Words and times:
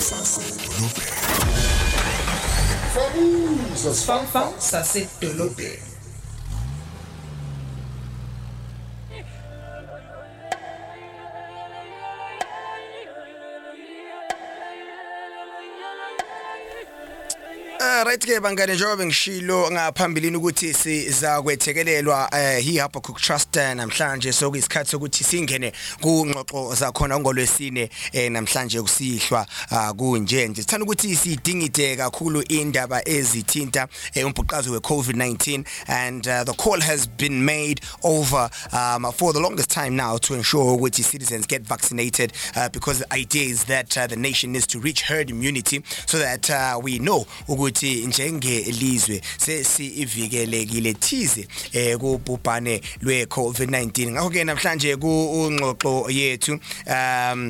ça 0.00 0.16
c'est 3.94 3.94
ça 3.94 4.52
ça 4.62 4.84
c'est 4.84 5.06
right 18.06 18.20
ke 18.26 18.38
bangane 18.40 18.74
njengoba 18.74 18.96
bengishilo 18.96 19.70
ngaphambilini 19.70 20.36
ukuthi 20.36 20.74
siza 20.74 21.42
kwethekelelwa 21.42 22.30
hi-habakkuk 22.60 23.16
eh, 23.16 23.22
trust 23.22 23.56
eh, 23.56 23.74
namhlanje 23.76 24.32
sokuyisikhathi 24.32 24.90
sokuthi 24.90 25.24
singene 25.24 25.72
kungxoxo 26.00 26.74
zakhona 26.74 27.18
ngolwesine 27.20 27.82
um 27.82 27.88
eh, 28.12 28.30
namhlanje 28.32 28.82
kusihlwa 28.82 29.46
ah, 29.70 29.92
kunje 29.92 30.48
nje 30.48 30.62
sithanda 30.62 30.84
ukuthi 30.84 31.16
siyidingide 31.16 31.96
kakhulu 31.96 32.42
indaba 32.48 33.08
ezithinta 33.08 33.88
umbhuqazi 34.24 34.70
we-covid-19 34.70 35.64
and 35.88 36.26
uh, 36.28 36.42
the 36.44 36.52
call 36.52 36.80
has 36.80 37.06
been 37.08 37.44
made 37.44 37.80
over 38.04 38.48
um, 38.72 39.12
for 39.12 39.32
the 39.32 39.40
longest 39.40 39.70
time 39.70 39.90
now 39.96 40.16
to 40.18 40.34
ensure 40.34 40.72
ukuthi 40.76 41.02
citizens 41.02 41.46
get 41.46 41.62
vaccinated 41.62 42.32
uh, 42.56 42.68
because 42.72 42.98
the 43.04 43.12
idea 43.14 43.42
is 43.46 43.64
that 43.64 43.96
uh, 43.98 44.06
the 44.06 44.16
nation 44.16 44.52
needs 44.52 44.66
to 44.66 44.78
reach 44.78 45.00
herd 45.02 45.30
immunity 45.30 45.82
so 46.06 46.18
that 46.18 46.48
uh, 46.50 46.78
we 46.80 46.98
know 46.98 47.26
ukuthi 47.48 47.95
njengelizwe 48.04 49.20
sesivikelekile 49.38 50.94
thize 50.94 51.48
eh 51.72 51.96
kubhubhane 51.98 52.80
lweCovid-19 53.02 54.10
ngakho 54.12 54.30
ke 54.32 54.44
namhlanje 54.44 54.96
ku 55.00 55.08
ungxoxo 55.46 56.10
yethu 56.10 56.52
um 56.88 57.40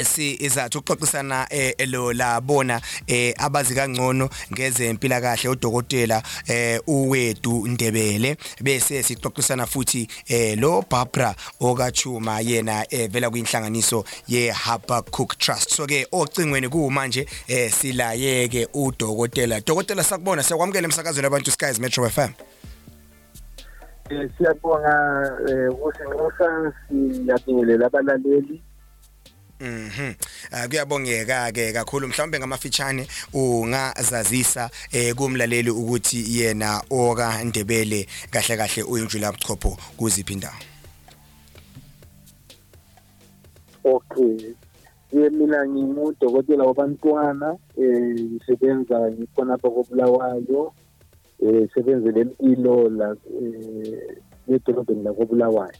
sizathu 0.00 0.78
ukuxoxisana 0.78 1.38
elo 1.84 2.10
eh, 2.10 2.16
labona 2.16 2.76
eh, 3.06 3.32
abazi 3.38 3.74
kangcono 3.74 4.28
ngezempila 4.52 5.20
kahle 5.20 5.48
udokotela 5.50 6.22
eh, 6.48 6.80
uwedu 6.86 7.66
Ndebele 7.68 8.36
bese 8.60 9.02
sixoxisana 9.02 9.66
futhi 9.66 10.08
lo 10.56 10.84
Barbara 10.90 11.34
Okachuma 11.60 12.40
yena 12.40 12.86
evela 12.90 13.30
kwinhlanganiso 13.30 14.04
ye 14.28 14.50
Harper 14.50 15.02
Cook 15.10 15.38
Trust 15.38 15.70
so 15.74 15.86
ke 15.86 16.06
ocingweni 16.12 16.68
kumanje 16.68 17.26
silayeke 17.70 18.68
udokotela 18.74 19.60
dokotela 19.60 20.02
sakubona 20.04 20.42
siyakwamukela 20.42 20.84
emsakazweni 20.84 21.26
abantu 21.26 21.50
Skies 21.50 21.78
Metro 21.78 22.08
FM 22.10 22.30
siyabonga 24.38 25.32
ukuthi 25.72 26.02
ngokusa 26.08 26.72
siyabingelela 26.88 27.86
abalaleli 27.86 28.62
Mhm. 29.62 30.14
Ah, 30.52 30.66
Kuyabongeka 30.66 31.54
ke 31.54 31.70
kakhulu 31.72 32.10
mhlawumbe 32.10 32.38
ngamafitshane 32.38 33.06
ungazazisa 33.32 34.68
eh, 34.90 35.14
kumlaleli 35.14 35.70
ukuthi 35.70 36.18
yena 36.38 36.82
oka 36.90 37.44
Ndebele 37.44 38.06
kahle 38.30 38.56
kahle 38.56 38.82
uyinjula 38.82 39.32
Mchopho 39.32 39.78
kuziphi 39.96 40.32
indawo. 40.32 40.54
Okay. 43.84 44.52
Ye 45.12 45.30
mina 45.30 45.66
ngingudokotela 45.68 46.64
wabantwana 46.64 47.54
eh 47.78 48.18
ngisebenza 48.18 48.98
ngikhona 49.14 49.52
lapha 49.52 49.70
kobulawayo 49.70 50.72
eh 51.40 51.68
sebenzele 51.74 52.20
impilo 52.42 52.88
la 52.90 53.14
eh 53.14 54.54
edolobheni 54.54 55.02
lakobulawayo. 55.04 55.78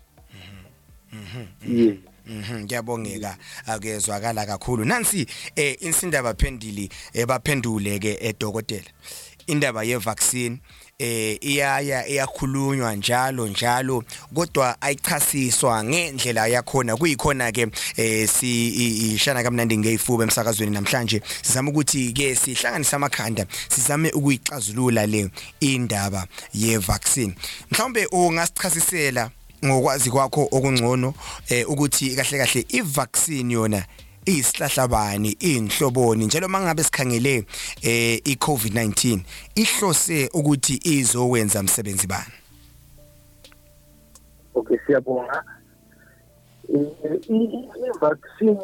Mhm. 1.12 1.46
Mhm. 1.66 2.11
Mhm 2.26 2.60
ngiyabongeka 2.64 3.36
akezwakala 3.66 4.46
kakhulu 4.46 4.84
nansi 4.84 5.26
eh 5.56 5.76
insindaba 5.80 6.34
phendili 6.34 6.88
ebaphendule 7.14 7.94
eh, 7.94 8.00
ke 8.00 8.18
edokotela 8.22 8.80
eh, 8.86 9.46
indaba 9.50 9.82
ye 9.82 9.96
vaccine 9.98 10.60
eh 10.98 11.36
iyaya 11.42 12.06
iyakhulunywa 12.08 12.94
njalo 12.94 13.48
njalo 13.48 14.04
kodwa 14.34 14.82
ayichasiswa 14.82 15.84
ngendlela 15.84 16.46
yakhona 16.46 16.96
kuyikhona 16.96 17.52
ke 17.52 17.66
eh 17.96 18.28
si 18.28 18.70
ishana 19.14 19.42
kamnandi 19.42 19.78
ngeyifuba 19.78 20.24
emsakazweni 20.24 20.72
namhlanje 20.72 21.22
sizama 21.42 21.70
ukuthi 21.70 22.12
ke 22.12 22.34
sihlanganise 22.36 22.96
amakhanda 22.96 23.46
sizame 23.68 24.10
ukuyixazulula 24.10 25.06
le 25.06 25.30
indaba 25.60 26.26
ye 26.54 26.78
vaccine 26.78 27.34
mhlawumbe 27.70 28.06
ungasichasisela 28.06 29.30
ngokwazi 29.66 30.10
kwakho 30.10 30.48
okungcono 30.52 31.14
eh, 31.48 31.70
ukuthi 31.70 32.16
kahle 32.16 32.38
kahle 32.38 32.66
ivaccine 32.70 33.52
yona 33.54 33.84
isihlahlabani 34.26 35.30
inhloboni 35.40 36.26
njalo 36.26 36.48
mangabe 36.48 36.82
sikhangele 36.82 37.44
eh 37.82 38.20
iCovid-19 38.24 39.18
ihlose 39.54 40.30
ukuthi 40.34 40.80
izowenza 40.82 41.60
umsebenzi 41.60 42.06
bani 42.06 42.34
Okay 44.54 44.78
siyabonga 44.86 45.42
eh, 46.74 47.18
i-vaccine 47.30 48.58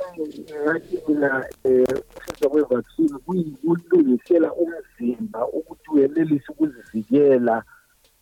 ngakina 0.65 1.47
usizo 1.65 2.51
kwe-vaccine 2.51 3.19
kuyikulungisela 3.27 4.49
umzimba 4.53 5.49
ukuthi 5.49 5.91
uyenelise 5.91 6.45
ukuzivikela 6.53 7.63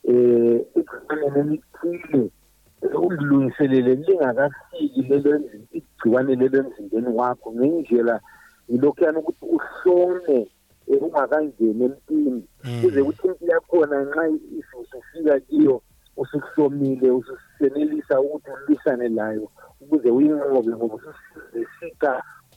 um 0.08 0.16
eh, 0.16 0.60
egciwaneni 0.76 1.62
elithile 1.84 2.31
ulilungiselele 2.94 3.94
lingakafiki 3.94 5.02
lelo 5.02 5.32
igciwane 5.78 6.32
lelo 6.41 6.58
emzimbeni 6.60 7.08
wakho 7.19 7.48
ngendlela 7.52 8.16
yilokhuyana 8.69 9.19
ukuthi 9.20 9.44
uhlone 9.56 10.38
ungakangeni 11.00 11.82
empini 11.88 12.42
mm. 12.64 12.80
kuze 12.82 13.00
kuthi 13.06 13.25
impi 13.28 13.44
yakhona 13.52 13.96
nxa 14.06 14.25
ususufika 14.80 15.34
kiyo 15.46 15.75
usukuhlomile 16.20 17.08
ususenelisa 17.10 18.14
ukuthi 18.25 18.50
ulwisane 18.54 19.06
layo 19.19 19.46
ukuze 19.80 20.08
uyinqobe 20.16 20.70
ngoba 20.76 20.94
ususika 21.54 22.10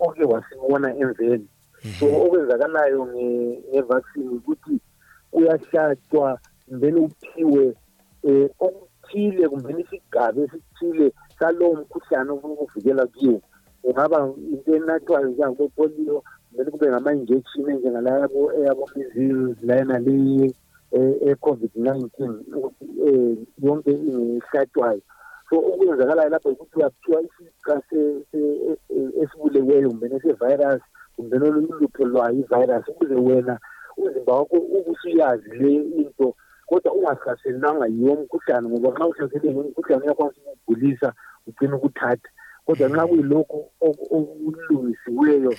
oke 0.06 0.24
wasibona 0.32 0.88
emveni 1.02 1.48
mm-hmm. 1.86 1.92
so 1.98 2.06
okwenzakalayo 2.24 3.00
ngevaccine 3.74 4.30
ukuthi 4.38 4.76
uyahlatshwa 5.32 6.40
mvele 6.72 7.00
uphiwe 7.08 7.66
um 8.60 8.76
Chile 9.12 9.44
kumele 9.52 9.80
isigaba 9.82 10.40
esithile 10.46 11.06
salowo 11.40 11.76
mkhuhlane 11.82 12.32
ofuna 12.34 12.54
ukuvikela 12.56 13.04
kungaba 13.82 14.20
into 14.52 14.70
enathwayo 14.78 15.28
njengakopoliyo 15.30 16.18
kumele 16.52 16.68
kube 16.74 16.88
ngama-injection 16.92 17.66
enjengalabo 17.74 18.42
eyabo-measles 18.60 19.58
layana 19.68 19.98
leyi 20.06 20.48
e-covid-19 21.30 22.06
ukuthi 22.58 22.86
um 23.10 23.38
yonke 23.64 23.92
ingehlatshwayo 24.10 25.02
so 25.50 25.56
okwenzakalayo 25.70 26.30
lapho 26.34 26.48
yikuthi 26.52 26.76
uyaphiwa 26.80 27.20
isiqa 27.28 27.74
esibuleweyo 29.22 29.88
kumbeni 29.92 30.18
sevirus 30.24 30.84
kumbeni 31.16 31.44
olululupho 31.50 32.02
lwayo 32.12 32.36
ivirus 32.42 32.86
ukuze 32.92 33.16
wena 33.28 33.54
umzimba 34.00 34.32
wakho 34.38 34.58
ubusuyazi 34.78 35.50
le 35.60 35.72
into 36.02 36.28
kodwa 36.70 36.94
ungahlaselelanga 36.94 37.86
yiwo 37.96 38.14
umkhuhlane 38.20 38.66
ngoba 38.70 38.90
nxa 38.94 39.06
uhlaseleke 39.10 39.48
umkhuhlane 39.62 40.02
uyakwazi 40.06 40.40
ukugulisa 40.54 41.10
ugcine 41.48 41.74
ukuthatha 41.78 42.30
kodwa 42.66 42.88
nxa 42.90 43.04
kuyilokhu 43.10 43.60
okulungisiweyo 43.88 45.52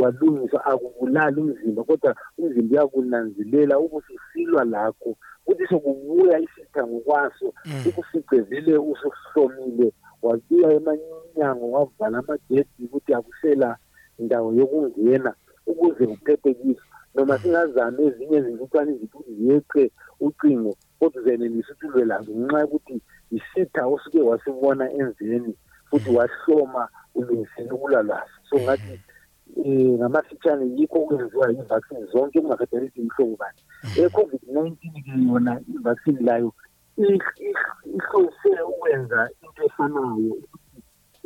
walungiswa 0.00 0.58
akubulali 0.70 1.38
umzimba 1.44 1.82
kodwa 1.88 2.10
umzimba 2.38 2.70
uyakunanzelela 2.74 3.74
ubususilwa 3.84 4.62
lakho 4.72 5.10
kuthi 5.44 5.64
sokubuya 5.70 6.36
isitha 6.46 6.80
ngokwaso 6.88 7.46
mm. 7.66 7.82
ukufice 7.88 8.36
vele 8.48 8.74
usuhlomile 8.90 9.88
wabiya 10.24 10.68
emanyango 10.78 11.64
wavala 11.74 12.16
amagedi 12.22 12.80
ukuthi 12.84 13.10
akusela 13.18 13.68
indawo 14.20 14.48
yokungena 14.58 15.30
ukuze 15.68 16.04
uphephe 16.14 16.50
kiso 16.60 16.84
noma 17.18 17.34
singazami 17.42 17.98
ezinye 18.06 18.36
izintuthwane 18.38 18.90
izituthi 18.92 19.30
ziyeqe 19.38 19.82
ucingo 20.26 20.70
kodwa 20.98 21.18
uzenelisa 21.20 21.70
ukuthi 21.72 21.86
ulwe 21.88 22.04
lazo 22.10 22.30
ngenxa 22.36 22.60
yokuthi 22.62 22.94
yisitha 23.30 23.82
osuke 23.92 24.20
wasibona 24.28 24.84
emveni 25.00 25.52
futhi 25.88 26.10
wahloma 26.16 26.82
ulungisele 27.18 27.70
ukulalwazi 27.76 28.34
so 28.48 28.56
ngathi 28.64 28.92
um 29.62 29.66
eh, 29.66 29.98
ngamafitshane 29.98 30.62
yikho 30.76 30.96
okwenziwa 31.02 31.44
i-vaccine 31.52 32.04
zonke 32.12 32.36
kungakhathalisi 32.40 32.98
imhlobo 33.02 33.34
bani 33.42 33.60
e-covid-19-ke 34.04 35.12
yona 35.28 35.52
i-vaccine 35.74 36.20
layo 36.28 36.50
ihlose 37.94 38.50
ukwenza 38.70 39.20
into 39.44 39.60
efanayo 39.68 40.32
um 40.34 40.42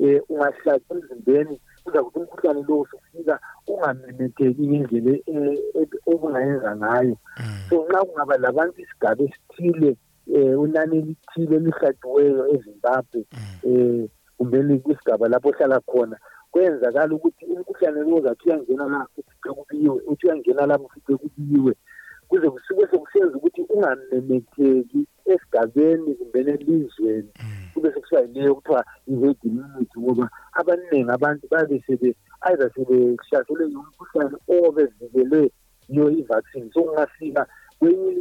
eh, 0.07 0.21
ungahlali 0.33 0.85
emzimbeni 0.93 1.57
kuza 1.85 2.01
kuthi 2.05 2.19
umkhuhlane 2.23 2.61
lowo 2.69 2.85
sokufika 2.91 3.35
ungamemetheki 3.71 4.63
ngendlela 4.69 5.13
e-, 5.33 5.89
okungayenza 6.13 6.71
ngayo 6.81 7.17
mm. 7.41 7.57
so 7.69 7.75
nxa 7.85 8.01
kungaba 8.07 8.35
labantu 8.45 8.77
isigaba 8.85 9.23
esithile 9.27 9.91
um 10.37 10.59
unani 10.65 10.97
elithile 11.01 11.55
elihlatshiweyo 11.61 12.43
ezimbabwe 12.55 13.21
um 13.21 13.41
mm. 13.41 13.65
eh, 13.69 13.97
kumbeni 14.37 14.75
kwisigaba 14.85 15.25
lapho 15.33 15.49
ohlala 15.53 15.79
khona 15.91 16.17
kwenzakala 16.53 17.13
ukuthi 17.19 17.43
umkhuhlane 17.53 18.01
lowo 18.07 18.21
zathi 18.27 18.45
uyangena 18.49 18.85
la 18.93 19.01
ufice 19.13 19.33
kubiyiwe 19.61 20.01
uthi 20.11 20.23
uyangena 20.27 20.63
lapho 20.71 20.85
ufice 20.91 21.13
kubiyiwe 21.23 21.73
um 21.81 21.97
kuze 22.29 22.47
kusuke 22.51 22.83
sekusenza 22.91 23.37
ukuthi 23.37 23.63
unganemetheki 23.75 25.01
esigabeni 25.33 26.11
kumbeni 26.15 26.51
elizweni 26.51 27.29
mm. 27.43 27.51
kube 27.75 27.89
sekusiba 27.95 28.21
yile 28.21 28.41
yokuthiwa 28.43 28.83
i-herd 29.11 29.37
immunity 29.49 29.97
ngoba 30.01 30.27
abaningi 30.59 31.11
abantu 31.17 31.45
babe 31.53 31.77
sebe 31.87 32.11
either 32.51 32.69
sebehlaselwe 32.75 33.65
yomkhuhlane 33.75 34.37
or 34.55 34.67
bevikelwe 34.77 35.43
yiyo 35.91 36.07
i-vaccine 36.21 36.69
so 36.75 36.81
kungafika 36.83 37.43
kwenye 37.79 38.13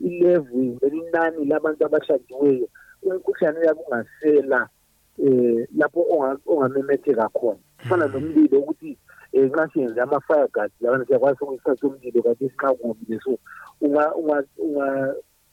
ilevel 0.00 0.70
elinani 0.86 1.40
labantu 1.50 1.86
abashajiweyo 1.86 2.66
umkhuhlane 3.02 3.58
uyabe 3.58 3.80
ungasela 3.86 4.68
um 5.18 5.64
lapho 5.76 6.06
ongamemetheka 6.46 7.28
khona 7.28 7.58
kufana 7.78 8.06
mm. 8.08 8.12
nomlilo 8.12 8.58
ukuthi 8.60 8.98
um 9.32 9.48
kunasiyenze 9.50 10.00
ama-fire 10.00 10.46
guard 10.52 10.72
labana 10.80 11.04
siyakwazi 11.06 11.38
ukusasa 11.44 11.86
umlilo 11.86 12.22
kanti 12.22 12.44
isinqakubi 12.44 13.04
leso 13.10 13.38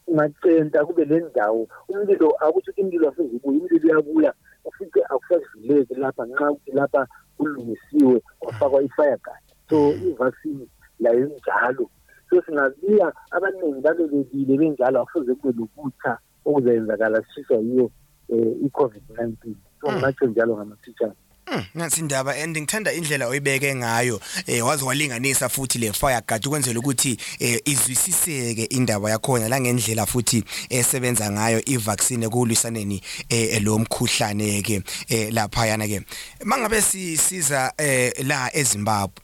ungacenta 0.08 0.86
kube 0.86 1.06
le 1.06 1.18
ndawo 1.30 1.68
umlilo 1.90 2.28
akuthi 2.42 2.70
ukuthi 2.74 2.82
imlilo 2.82 3.06
afuze 3.10 3.30
ubuye 3.36 3.60
umlilo 3.60 3.90
uyabuya 3.90 4.34
ufice 4.66 5.00
akusavuleki 5.14 5.94
lapha 5.96 6.24
ngenxa 6.26 6.46
yokuthi 6.48 6.72
lapha 6.78 7.02
kulungisiwe 7.38 8.18
kwafakwa 8.42 8.80
i-fire 8.84 9.18
guard 9.26 9.44
so 9.70 9.78
i-vaccine 10.08 10.66
layo 11.00 11.26
njalo 11.38 11.86
so 12.30 12.36
singabiya 12.42 13.14
abaningi 13.32 13.80
babebekile 13.86 14.54
benjalo 14.58 14.98
akufuze 15.02 15.36
kube 15.38 15.54
lokutha 15.60 16.18
okuzayenzakala 16.46 17.22
sishiswa 17.22 17.58
yiyo 17.62 17.86
um 18.30 18.40
eh, 18.40 18.66
i-covid-19 18.66 19.36
so 19.80 19.84
mm. 19.86 19.94
ngingatsho 19.94 20.26
njalo 20.26 20.56
ngamathitshana 20.58 21.16
Hmm, 21.50 21.62
nansi 21.76 22.00
indaba 22.00 22.32
and 22.36 22.56
ngithanda 22.58 22.92
indlela 22.94 23.26
oyibeke 23.28 23.76
ngayo 23.76 24.20
eh 24.48 24.62
wazi 24.62 24.84
walinganisa 24.84 25.50
futhi 25.50 25.80
le 25.80 25.94
fire 25.94 26.22
guard 26.28 26.46
ukwenzela 26.48 26.80
ukuthi 26.80 27.18
eh, 27.40 27.62
izwisiseke 27.66 28.64
indaba 28.72 29.10
yakhona 29.10 29.48
la 29.50 29.60
ngendlela 29.62 30.06
futhi 30.06 30.44
esebenza 30.70 31.32
ngayo 31.32 31.62
i 31.66 31.78
vaccine 31.78 32.30
kulwisaneni 32.30 33.02
eh, 33.30 33.64
lo 33.64 33.80
mkhuhlane 33.80 34.62
ke 34.62 34.82
eh, 35.08 35.34
lapha 35.34 35.66
yana 35.68 35.88
ke 35.88 36.02
mangabe 36.44 36.82
sisiza 36.82 37.74
la 38.24 38.56
eZimbabwe 38.56 39.16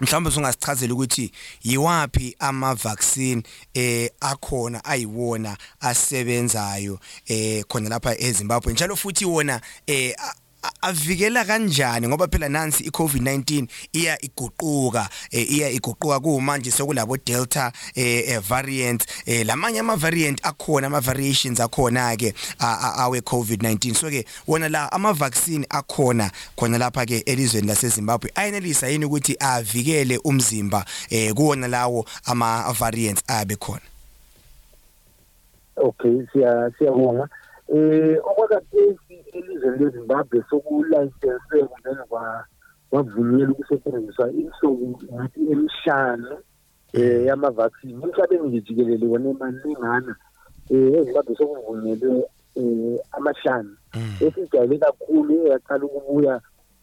mhlawumbe 0.00 0.28
usungasichazela 0.28 0.94
ukuthi 0.94 1.32
yiwapi 1.62 2.36
ama 2.38 2.74
vaccine 2.74 3.42
eh 3.74 4.10
akhona 4.20 4.84
ayiwona 4.84 5.56
asebenzayo 5.80 6.98
eh 7.26 7.64
khona 7.68 7.88
lapha 7.88 8.18
eZimbabwe 8.18 8.72
njalo 8.72 8.96
futhi 8.96 9.24
wona 9.24 9.60
eh 9.86 10.14
avikela 10.82 11.44
kanjani 11.44 12.08
ngoba 12.08 12.26
phela 12.28 12.48
nansi 12.48 12.84
iCovid-19 12.90 13.66
iya 13.92 14.24
iguquka 14.24 15.08
e, 15.30 15.40
iya 15.42 15.70
iguquka 15.70 16.20
kumanje 16.20 16.70
sekulabo 16.70 17.16
Delta 17.16 17.72
e, 17.94 18.02
e, 18.04 18.38
variant 18.38 19.04
lamanye 19.44 19.80
ama 19.80 19.96
variant 19.96 20.46
akhona 20.46 20.86
ama 20.86 21.00
variations 21.00 21.60
akhona 21.60 22.16
ke 22.16 22.34
awe 22.62 23.20
COVID-19 23.20 23.94
so 23.94 24.10
ke 24.10 24.24
wona 24.48 24.68
la 24.68 24.92
ama 24.92 25.12
vaccine 25.12 25.66
akhona 25.70 26.30
khona 26.56 26.78
lapha 26.78 27.06
ke 27.06 27.22
elizweni 27.26 27.66
laseZimbabwe 27.66 28.30
ayenelisa 28.34 28.88
yini 28.88 29.04
ukuthi 29.04 29.36
avikele 29.40 30.18
umzimba 30.24 30.84
kuwona 31.34 31.68
lawo 31.68 32.06
ama 32.24 32.72
variants 32.72 33.22
abe 33.26 33.56
khona 33.56 33.80
Okay 35.76 36.26
siya 36.32 36.70
siyabonga 36.78 37.28
eh 37.72 38.16
okwakhe 38.24 38.96
elizweni 39.32 39.84
lezimbabwe 39.84 40.42
sokulayisense 40.50 41.58
kungeke 41.68 42.02
kwavunyelwa 42.90 43.50
ukusetshenziswa 43.52 44.32
insuku 44.32 44.86
ngathi 45.14 45.40
emhlanu 45.52 46.32
um 46.32 46.36
eh, 47.00 47.26
yama-vaccine 47.26 47.92
emhlabeni 48.04 48.48
nje 48.48 48.60
jikelele 48.60 49.06
wona 49.06 49.28
emaningana 49.30 50.12
um 50.70 50.76
eh, 50.94 50.98
ezimbabwe 50.98 51.34
sokuvunyelwe 51.38 52.24
um 52.56 52.92
eh, 52.92 53.00
amahlanu 53.16 53.70
mm. 53.96 54.10
esijayele 54.26 54.78
kakhulu 54.84 55.34
eyaqala 55.46 55.84
ukubuya 55.88 56.34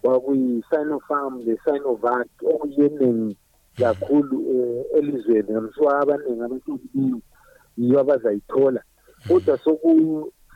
kwakuyi-sinofarm 0.01 1.33
le-sinovac 1.45 2.29
okuyeningi 2.53 3.35
mm. 3.37 3.37
kakhulu 3.79 4.35
um 4.37 4.97
elizweni 4.97 5.49
ngamsuka 5.51 5.99
abaningi 6.01 6.41
abantolileyo 6.43 7.17
yiyo 7.77 7.99
abazayithola 8.01 8.81
kodwa 9.27 9.57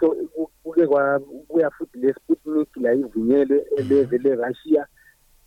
so 0.03 0.49
kuke 0.63 0.87
kwabuya 0.87 1.69
futhi 1.71 1.97
le-sputnik 2.01 2.69
la 2.77 2.91
ivunyelwe 2.93 3.59
eleve 3.77 4.17
le-russia 4.23 4.83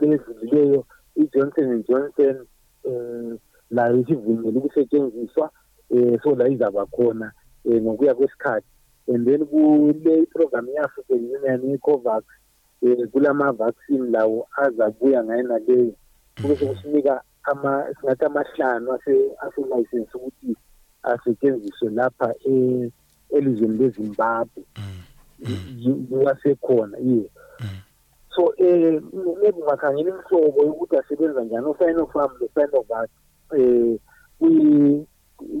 lezileyo 0.00 0.86
i-johnson 1.20 1.66
and 1.70 1.84
johnson 1.86 2.46
um 2.86 3.32
eh, 3.32 3.38
layo 3.70 3.96
isivunyele 3.96 4.58
ukusetshenziswa 4.58 5.50
um 5.90 6.18
so 6.22 6.34
la 6.34 6.48
izaba 6.48 6.86
khona 6.86 7.32
um 7.64 7.72
eh, 7.74 7.82
ngokuya 7.82 8.14
kwesikhathi 8.14 8.66
and 9.14 9.26
then 9.28 9.46
kule 9.46 10.18
iprogram 10.22 10.68
ye-african 10.68 11.18
union 11.24 11.74
i-covax 11.74 12.24
um 12.82 13.06
kulama-vaccine 13.10 14.10
lawo 14.10 14.46
azabuya 14.56 15.24
ngayo 15.24 15.42
naleyo 15.42 15.92
kube 16.42 16.56
sekusinika 16.56 17.22
singathi 18.00 18.24
amahlanu 18.24 18.92
ase-license 18.92 20.10
ukuthi 20.14 20.56
asetshenziswe 21.02 21.90
lapha 21.90 22.34
um 22.46 22.90
elizweni 23.30 23.78
lezimbabwe 23.78 24.62
wasekhona 26.10 26.98
ye 26.98 27.22
so 28.34 28.42
um 28.60 29.36
maybe 29.42 29.58
ungakhangela 29.62 30.10
imihlobo 30.10 30.64
yokuthi 30.64 30.96
asebenza 30.96 31.44
njani 31.44 31.66
osinofarm 31.66 32.30
lo-sinovac 32.40 33.10
um 33.50 33.98
eh, 34.40 35.02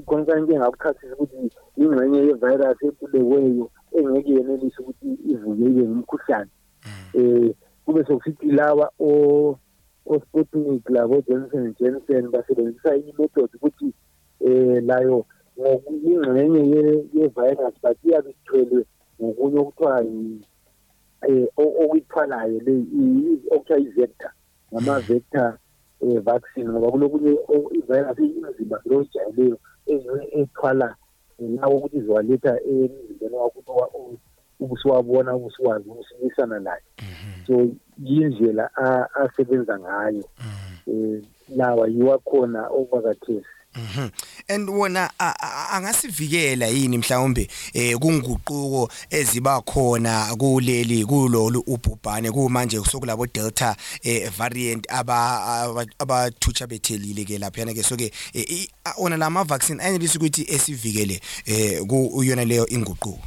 khona 0.06 0.24
kanye 0.24 0.46
ke 0.46 0.56
ngakuchathisa 0.58 1.14
ukuthi 1.18 1.50
ingxenye 1.82 2.18
ye-virus 2.26 2.80
ebuleweyo 2.92 3.66
engeke 3.98 4.32
yenelise 4.36 4.78
ukuthi 4.82 5.08
ivuke 5.32 5.62
ibe 5.68 5.82
ngumkhuhlane 5.88 6.50
um 7.14 7.50
kube 7.84 8.04
sokusithi 8.04 8.46
lawa 8.58 8.86
osputnik 10.06 10.84
labo-johnson 10.90 11.74
johnson 11.78 12.30
basebenzisa 12.30 12.96
imethod 12.96 13.50
ukuthi 13.56 13.88
um 14.40 14.86
layo 14.88 15.26
ingxenye 15.58 17.02
ye-virus 17.14 17.74
but 17.82 17.96
iyabe 18.04 18.30
ithwelwe 18.32 18.80
ngokunye 19.22 19.58
okuthiwa 19.62 19.94
um 20.00 20.40
eh, 21.28 21.46
okuyithwalayo 21.82 22.58
le 22.66 22.74
okuthiwa 23.54 23.78
i-vector 23.86 24.30
ngama-vector 24.72 25.50
um 26.02 26.16
vaccine 26.30 26.68
ngoba 26.70 26.88
kulokunye 26.92 27.32
i-virus 27.78 28.18
iyimzimba 28.24 28.76
lo 28.88 28.94
ojayeleyo 29.02 29.56
ethwala 30.40 30.86
lawo 31.58 31.74
ukuthi 31.78 31.96
izowaletha 32.00 32.52
emzimbeni 32.70 33.34
wakho 33.40 33.98
ubusuwabona 34.62 35.30
ubusuwazi 35.38 35.86
ubusulisana 35.92 36.56
naye 36.66 36.84
mhm. 37.02 37.28
so 37.46 37.54
yindlela 38.08 38.64
asebenza 39.22 39.74
ngayo 39.82 40.24
um 40.42 40.50
mhm. 40.86 41.22
lawa 41.58 41.84
eh, 41.88 41.92
yiwakhona 41.94 42.60
okuvakathesi 42.78 43.52
Mhm. 43.76 44.10
And 44.48 44.70
wona 44.70 45.10
angasivikela 45.72 46.66
yini 46.66 46.98
mhlawumbe 46.98 47.48
eh 47.74 47.96
kunguquko 47.98 48.90
eziba 49.10 49.60
khona 49.60 50.34
kuleli 50.38 51.04
kulolu 51.06 51.62
ubhubhane 51.66 52.30
kumanje 52.32 52.82
sokulabo 52.84 53.26
delta 53.32 53.76
eh 54.02 54.28
variant 54.38 54.86
aba 54.88 55.86
abathutsha 56.02 56.66
bethelile 56.66 57.24
ke 57.24 57.38
lapha 57.38 57.60
yana 57.60 57.72
ke 57.74 57.82
so 57.84 57.96
ke 57.96 58.10
eh, 58.34 58.66
ona 58.98 59.16
lama 59.16 59.44
vaccine 59.44 59.78
ayenelisa 59.80 60.18
ukuthi 60.18 60.46
esivikele 60.50 61.20
eh 61.46 61.86
kuyona 61.86 62.44
leyo 62.44 62.66
inguquko. 62.66 63.18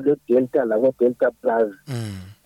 le 0.05 0.15
delta 0.27 0.65
labo 0.65 0.93
delta 0.99 1.31
plus 1.41 1.75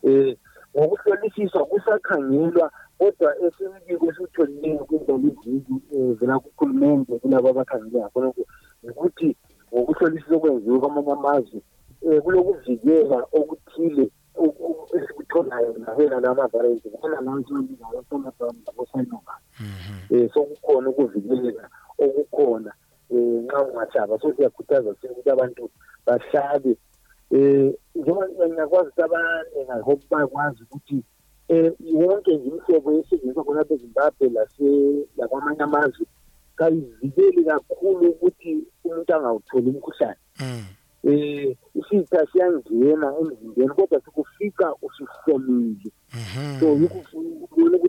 eh 0.03 0.37
ngokuhlolisiswa 0.77 1.61
kusakhangelwa 1.69 2.71
kodwa 2.97 3.29
esibiko 3.45 4.05
esitholile 4.09 4.77
kwindaba 4.77 5.13
iviki 5.21 5.77
e, 5.93 5.95
vela 6.17 6.39
kukhulumende 6.39 7.19
kulabo 7.19 7.49
abakhangele 7.49 7.99
ngakhonokho 7.99 8.41
ukuthi 8.89 9.29
ngokuhlolisisa 9.73 10.33
okwenziwe 10.37 10.77
kwamanye 10.79 11.11
amazwe 11.13 11.59
um 12.01 12.11
e, 12.13 12.21
kulokuvikela 12.21 13.17
okuthile 13.37 14.05
esikutholayo 14.95 15.73
nabela 15.77 16.19
lama-variant 16.23 16.83
kona 17.01 17.19
lansoiaosamabosayinoba 17.21 19.33
um 20.11 20.29
sokukhona 20.33 20.89
ukuvikela 20.89 21.69
okukhona 21.97 22.73
um 23.09 23.43
nxa 23.43 23.57
ungahlaba 23.63 24.19
so 24.21 24.33
siyakhuthaza 24.33 24.93
sike 24.93 25.07
ukuthi 25.07 25.29
abantu 25.29 25.69
bahlabe 26.05 26.77
um 27.31 27.73
njengoba 27.95 28.47
ngiyakwazi 28.47 28.89
ukuthi 28.91 29.01
abanye 29.01 29.63
ngahope 29.65 30.03
bakwazi 30.09 30.61
ukuthi 30.63 30.97
um 31.49 31.71
yonke 31.79 32.31
nje 32.37 32.43
imihlobo 32.47 32.89
yesilisa 32.93 33.41
khonapha 33.43 33.73
ezimbabwe 33.73 34.25
lakwamanye 35.17 35.61
amazwe 35.63 36.05
kayivikeli 36.55 37.43
kakhulu 37.45 38.09
ukuthi 38.09 38.51
umuntu 38.83 39.11
angawutholi 39.15 39.69
umkhuhlane 39.69 40.15
um 40.41 40.65
mm. 41.03 41.53
isitha 41.79 42.27
siyangena 42.31 43.13
emzimbeni 43.21 43.69
kodwa 43.69 44.01
sikufika 44.03 44.75
usihlomile 44.81 45.91
mm-hmm. 46.13 46.59
so 46.59 46.65
yikho 46.75 47.17
ubona 47.17 47.77
ukuthi 47.77 47.88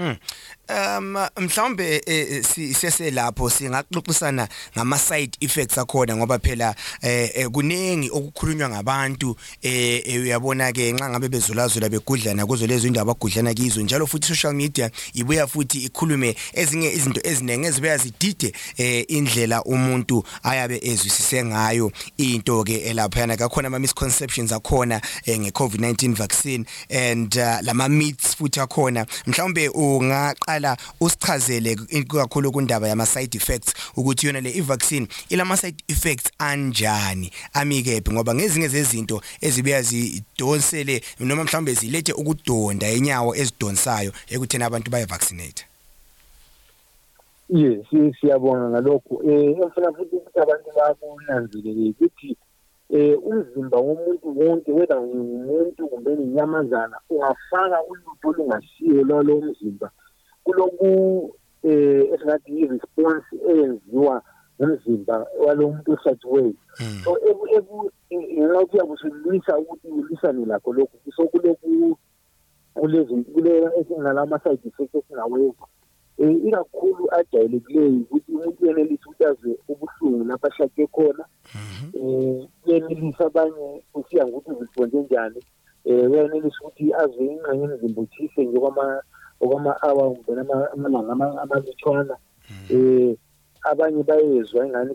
Mm. 0.00 0.16
um 0.96 1.18
mhlawumbe 1.40 1.96
eh, 2.06 2.26
eh, 2.30 2.44
siseselapho 2.54 3.50
singaxoxisana 3.50 4.48
ngama 4.76 4.98
side 4.98 5.30
effects 5.40 5.78
akhona 5.78 6.16
ngoba 6.16 6.38
phela 6.38 6.74
eh, 7.02 7.46
kuningi 7.48 8.10
okukhulunywa 8.12 8.68
ngabantu 8.68 9.36
uyabona 10.22 10.72
ke 10.72 10.92
nxa 10.92 11.08
ngabe 11.10 11.28
bezulazula 11.28 11.88
begudlana 11.88 12.46
kuzo 12.46 12.66
lezo 12.66 12.86
indaba 12.86 13.12
abagudlana 13.12 13.54
kizo 13.54 13.80
njalo 13.82 14.06
futhi 14.06 14.26
social 14.28 14.52
media 14.52 14.90
ibuya 15.14 15.46
futhi 15.46 15.78
ikhulume 15.84 16.36
ezinye 16.54 16.92
izinto 16.92 17.20
ezinenge 17.24 17.66
ezibuya 17.68 17.96
zidide 17.98 18.52
indlela 19.08 19.62
umuntu 19.64 20.24
ayabe 20.42 20.80
ezwisise 20.82 21.44
ngayo 21.44 21.92
into 22.18 22.64
ke 22.64 22.76
elaphana 22.80 23.36
kakhona 23.36 23.66
ama 23.66 23.78
misconceptions 23.78 24.52
akhona 24.52 25.00
ngecovid-19 25.28 26.14
vaccine 26.14 26.64
and 26.90 27.36
uh, 27.36 27.58
lama 27.62 27.88
myths 27.88 28.36
futhi 28.36 28.60
akhona 28.60 29.06
mhlawumbe 29.26 29.68
ungaqala 29.96 30.76
usichazele 31.00 31.76
kakhulu 32.08 32.52
kundaba 32.52 32.88
yama 32.88 33.06
side 33.06 33.34
effects 33.36 33.74
ukuthi 33.96 34.26
yona 34.26 34.40
le 34.40 34.60
vaccine 34.62 35.08
ilama 35.30 35.56
side 35.56 35.82
effects 35.88 36.30
anjani 36.38 37.30
amikephi 37.52 38.12
ngoba 38.12 38.34
ngezinye 38.34 38.68
zezinto 38.68 39.20
ezibuya 39.40 39.82
zidonsele 39.82 41.02
noma 41.20 41.44
mhlawumbe 41.44 41.72
zilethe 41.74 42.12
ukudonda 42.12 42.86
enyawo 42.96 43.34
ezidonsayo 43.40 44.12
ekuthena 44.30 44.64
abantu 44.66 44.90
baye 44.90 45.04
vaccinate 45.06 45.66
Yes, 47.52 47.82
siyabonga 48.20 48.68
ngalokho. 48.70 49.14
Eh, 49.26 49.50
ngifuna 49.56 49.92
futhi 49.96 50.16
ukuthi 50.16 50.38
abantu 50.40 50.68
bakunanzelele 50.76 51.88
ukuthi 51.90 52.36
eh 52.98 53.16
umzimba 53.30 53.78
womuntu 53.86 54.26
wonke 54.38 54.70
whether 54.72 55.00
ngumuntu 55.00 55.88
kumbe 55.88 56.16
ninyamazana 56.16 56.96
ungafaka 57.10 57.78
ulutho 57.90 58.28
olungashiyo 58.28 59.02
lwalo 59.08 59.34
mzimba 59.46 59.88
kuloku 60.44 60.88
eh 61.70 62.02
esingathi 62.12 62.50
i-response 62.62 63.30
eyenziwa 63.52 64.14
umzimba 64.58 65.16
walomuntu 65.44 65.88
ohlatshiweyo 65.94 66.52
hmm. 66.78 67.00
so 67.04 67.10
nxa 68.10 68.66
kuyabe 68.68 68.92
usulwisa 68.92 69.52
ukuthi 69.58 69.88
ulwisane 69.88 70.44
lakho 70.46 70.72
lokhu 70.72 70.96
so 71.16 71.22
kulezingalaama-side 73.32 74.68
effects 74.68 74.94
esingawenza 74.98 75.64
um 76.18 76.30
eh, 76.30 76.36
ikakhulu 76.46 77.04
ajayelekileyo 77.18 77.90
ukuthi 78.02 78.28
umuntu 78.32 78.56
uyenelisa 78.62 79.04
ukuthi 79.06 79.24
azwe 79.24 79.52
ubuhlungu 79.68 80.24
lapho 80.28 80.46
ahlatshe 80.50 80.86
khona 80.86 81.24
um 81.54 81.92
eh, 82.40 82.46
uyenelisa 82.66 83.24
eh, 83.24 83.26
abanye 83.26 83.66
kusiya 83.92 84.26
ngokuthi 84.26 84.56
uzisibonje 84.60 84.96
njani 85.02 85.40
eh, 85.88 86.00
um 86.04 86.12
uyenelisa 86.12 86.56
ukuthi 86.62 86.86
azwe 87.02 87.24
ingxenye 87.34 87.64
emzimba 87.74 88.00
uthise 88.04 88.40
nje 88.44 88.58
okwama-hour 89.42 90.10
kumbe 90.24 90.42
amalanga 90.74 91.12
amalutshwana 91.42 92.14
um 92.74 93.14
abanye 93.70 94.02
bayezwa 94.08 94.60
ingane 94.66 94.92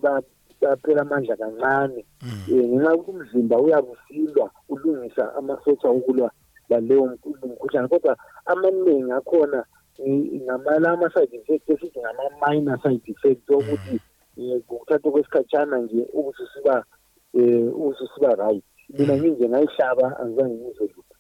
baphela 0.62 1.02
amandla 1.06 1.36
kancane 1.42 2.00
um 2.24 2.32
ngenxa 2.48 2.92
yokuthi 2.96 3.12
umzimba 3.18 3.56
uyabusilwa 3.64 4.46
ulungisa 4.72 5.24
amasotsha 5.40 5.88
okulwa 5.94 6.30
laleyo 6.70 7.04
mkhuhlane 7.12 7.88
kodwa 7.92 8.14
amaningi 8.52 9.12
akhona 9.18 9.60
ngamala 10.44 10.88
ama-side 10.94 11.36
effect 11.40 11.66
esithi 11.74 12.00
ngama-minor 12.02 12.78
side 12.84 13.08
effect 13.12 13.48
okuthi 13.58 13.96
mm. 14.00 14.14
ngokuthatha 14.44 15.08
kwesikhatshana 15.14 15.76
nje 15.84 16.02
ubususiba 16.20 16.76
um 17.40 17.66
ubususiba 17.80 18.30
right 18.42 18.66
mina 18.98 19.14
nginje 19.20 19.46
ngayihlaba 19.52 20.06
angizange 20.22 20.56
ngizwe 20.58 20.86
lutho 20.94 21.14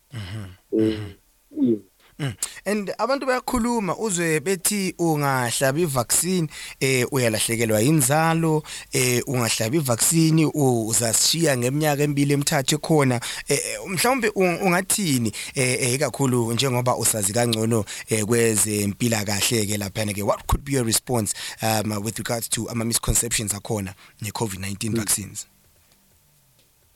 um 0.77 1.81
Mm. 2.19 2.34
and 2.65 2.91
abantu 2.98 3.25
bayakhuluma 3.25 3.98
uzwe 3.98 4.39
bethi 4.39 4.95
ungahlaba 5.00 5.79
ivaccine 5.79 6.48
eh 6.79 7.05
uyalahlekelwa 7.12 7.81
inzalo 7.81 8.63
eh 8.93 9.22
ungahlaba 9.27 9.75
ivaccine 9.75 10.45
uzashiya 10.55 11.51
ngeminyaka 11.57 12.03
emibili 12.03 12.34
emithathu 12.34 12.79
khona 12.79 13.19
eh, 13.51 13.60
mhlawumbe 13.91 14.29
ungathini 14.63 15.31
eh, 15.55 15.81
eh 15.93 16.00
kakhulu 16.00 16.51
njengoba 16.53 16.95
usazi 16.98 17.34
kangcono 17.34 17.84
eh, 18.10 18.24
kwezempila 18.25 19.25
kahle 19.25 19.65
ke 19.65 19.77
lapha 19.77 20.13
ke 20.15 20.24
what 20.24 20.48
could 20.48 20.63
be 20.63 20.72
your 20.72 20.86
response 20.86 21.34
um 21.62 22.01
with 22.05 22.17
regards 22.17 22.50
to 22.50 22.65
ama 22.69 22.86
misconceptions 22.86 23.53
akhona 23.53 23.93
ne 24.22 24.29
COVID-19 24.29 24.89
mm. 24.89 24.95
vaccines 24.98 25.48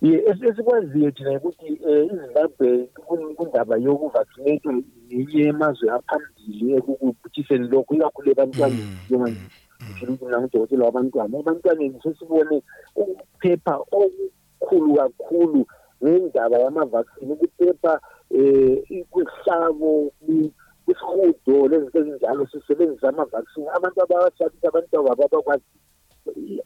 Yeah 0.01 0.39
esikwaziyo 0.51 1.11
thina 1.11 1.31
ukuthi 1.31 1.67
eZimbabwe 1.85 2.87
kundaba 3.35 3.77
yokuvaccinate 3.77 4.83
ngiye 5.17 5.45
emazwe 5.53 5.85
aphambili 5.97 6.65
ekukubuthiseni 6.77 7.65
lokho 7.71 7.91
ikakhulu 7.97 8.27
ebantwaneni 8.31 8.93
njengamanje 9.05 9.41
ngifuna 9.81 10.09
ukuthi 10.09 10.23
mina 10.25 10.37
ngidokotela 10.41 10.83
wabantwana 10.87 11.35
ebantwaneni 11.41 11.97
sesibone 12.03 12.57
ukuphepha 13.01 13.73
okukhulu 14.01 14.89
kakhulu 14.99 15.61
ngendaba 16.03 16.55
yama-vaccine 16.65 17.31
ukuphepha 17.35 17.93
um 18.39 18.93
kuhlabo 19.11 19.91
kwisihudo 20.85 21.55
lezinto 21.69 21.97
ezinjalo 22.01 22.41
sisebenzisa 22.51 23.07
ama-vaccine 23.11 23.67
abantu 23.77 23.97
abawasabithi 24.05 24.65
abantu 24.67 24.93
ababo 24.99 25.23
abakwazi 25.25 25.67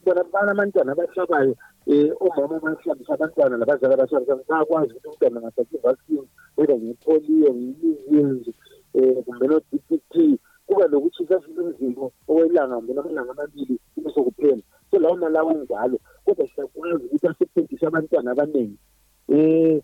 bona 0.03 0.24
banabantwana 0.33 0.91
abahlabayo 0.95 1.51
um 1.88 1.93
eh, 1.93 2.12
omama 2.25 2.55
bahlambisa 2.63 3.13
abantwana 3.15 3.55
nabazali 3.57 3.93
abahlambisa 3.93 4.50
bayakwazi 4.50 4.91
ukuthi 4.93 5.10
umntwana 5.12 5.38
angathathi 5.39 5.74
ivaccine 5.79 6.27
whether 6.57 6.77
ngepolio 6.81 7.50
ngeyizinzi 7.57 8.51
um 8.98 9.17
eh, 9.17 9.17
kumbe 9.25 9.45
no-d 9.50 9.65
p 9.88 9.89
t 10.12 10.13
kuba 10.67 10.83
lokuthi 10.91 11.22
sasile 11.29 11.60
umzimba 11.65 12.03
okwelanga 12.29 12.75
kumbe 12.77 12.91
namalanga 12.98 13.31
amabili 13.36 13.75
kube 13.93 14.10
sokuphela 14.15 14.63
so 14.89 14.95
lawo 15.00 15.15
malawo 15.22 15.51
njalo 15.57 15.98
kodwa 16.25 16.45
siyakwazi 16.53 17.03
ukuthi 17.05 17.27
asiphendise 17.27 17.86
abantwana 17.88 18.27
abaningi 18.33 18.77
um 19.33 19.36
eh, 19.36 19.75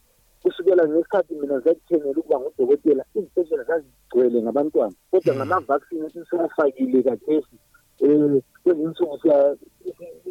kusukela 0.41 0.83
ngesikhathi 0.87 1.31
mina 1.35 1.53
ngizakuthenela 1.57 2.19
ukuba 2.21 2.35
ngudokotela 2.39 3.03
izibhedlela 3.17 3.63
zazigcwele 3.69 4.37
ngabantwana 4.43 4.95
kodwa 5.11 5.33
hmm. 5.33 5.39
ngama-vaccine 5.39 6.03
esisewafakile 6.07 7.03
kathesi 7.03 7.55
um 8.01 8.41
kwezinsuku 8.63 9.17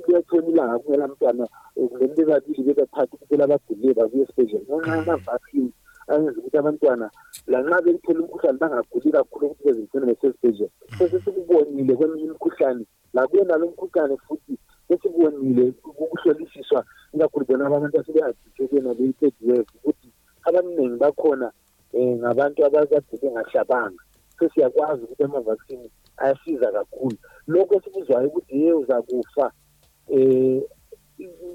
kuyathona 0.05 0.47
ilanga 0.49 0.79
kumela 0.79 1.09
mntwana 1.09 1.45
kulento 1.75 2.23
ebabili 2.23 2.63
bebaphathi 2.65 3.17
kuphela 3.21 3.45
abagulile 3.45 3.93
babuye 3.95 4.25
esibhedlela 4.25 4.95
ngenxa 4.97 4.97
yama-vaccine 5.13 5.69
ayenza 6.09 6.33
ukuthi 6.39 6.57
abantwana 6.59 7.07
lanxa 7.53 7.77
belithole 7.85 8.19
umkhuhlane 8.25 8.59
bangaguli 8.61 9.11
kakhulu 9.13 9.45
ukuthi 9.53 9.63
bezimfuna 9.65 10.05
besesibhedlela 10.11 10.69
sesikubonile 10.97 11.93
kweminye 11.99 12.25
imikhuhlane 12.29 12.85
lakuyena 13.15 13.55
lo 13.61 13.67
mkhuhlane 13.73 14.17
futhi 14.27 14.55
sesikubonile 14.89 15.65
ukuhlolisiswa 15.85 16.81
ikakhulu 17.15 17.43
bona 17.49 17.67
abantu 17.69 17.95
asebeadithekena 18.01 18.91
le-third 18.99 19.37
wave 19.49 19.71
ukuthi 19.77 20.09
abaningi 20.49 20.97
bakhona 21.03 21.49
um 21.93 22.17
ngabantu 22.21 22.65
abakade 22.67 23.15
bengahlabanga 23.21 24.01
sesiyakwazi 24.41 25.03
ukuthi 25.05 25.25
ama-vaccine 25.25 25.87
ayasiza 26.19 26.69
kakhulu 26.73 27.17
lokho 27.49 27.75
esikuzwayo 27.79 28.29
ukuthi 28.29 28.57
ye 28.65 28.73
uzakufa 28.83 29.47
eh, 30.11 30.61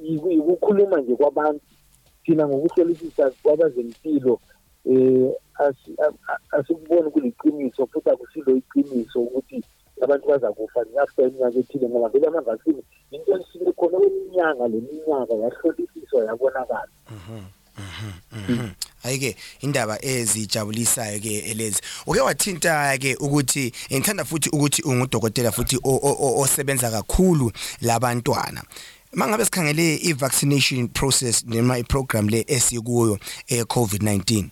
um 0.04 0.40
ukukhuluma 0.42 1.02
nje 1.02 1.16
kwabantu 1.16 1.62
thina 2.26 2.48
ngokuhlolisisa 2.48 3.32
kwabazempilo 3.44 4.40
um 4.86 5.32
eh, 5.60 6.04
asikuboni 6.56 7.10
kuliqiniso 7.12 7.86
futhi 7.88 8.10
akusilo 8.10 8.52
iqiniso 8.58 9.20
ukuthi 9.20 9.64
abantu 10.02 10.26
bazakufa 10.28 10.80
after 11.04 11.28
iminyaka 11.28 11.60
ethile 11.60 11.86
ngoba 11.90 12.10
vele 12.10 12.28
ama-vaccine 12.28 12.82
into 13.12 13.32
elisile 13.36 13.72
khona 13.74 13.98
kweminyaka 14.00 14.64
le 14.68 14.80
minyaka 14.82 15.34
yahlolisiswa 15.44 16.20
yabonakala 16.26 16.88
mhm, 17.12 17.46
mhm, 17.80 18.12
mhm, 18.54 18.70
hayike 19.04 19.36
indaba 19.62 19.98
ezijabulisayo 20.06 21.20
ke 21.20 21.40
elezi 21.40 21.82
uke 22.08 22.20
wathinta 22.20 22.98
ke 22.98 23.16
ukuthi 23.20 23.74
ngithanda 23.92 24.26
futhi 24.26 24.50
ukuthi 24.50 24.82
ungudokotela 24.82 25.52
futhi 25.52 25.80
osebenza 25.84 26.92
kakhulu 26.92 27.52
labantwana 27.82 28.64
mangabe 29.14 29.46
sikhangele 29.46 29.96
i-vaccination 29.96 30.88
process 30.88 31.44
noma 31.46 31.78
i-program 31.78 32.30
le 32.30 32.46
esikuyo 32.48 33.20
e-COVID-19 33.48 34.46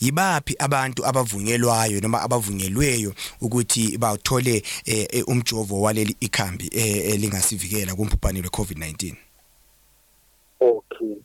yibapi 0.00 0.54
abantu 0.58 1.06
abavunyelwayo 1.06 2.00
noma 2.00 2.22
abavunyelweyo 2.22 3.12
ukuthi 3.40 3.98
bawuthole 3.98 4.62
eh, 4.84 5.06
eh, 5.10 5.28
umjovo 5.28 5.80
waleli 5.80 6.16
ikhambi 6.20 6.66
elingasivikela 6.66 7.90
eh, 7.92 7.96
kumbhubhane 7.96 8.40
lwe-COVID-19 8.40 9.14
Okay 10.60 11.16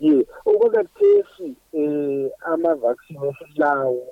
ye 0.00 0.26
okwakhathesi 0.48 1.48
um 1.72 2.24
eh, 2.24 2.30
ama-vaccine 2.52 3.26
esinawo 3.42 4.02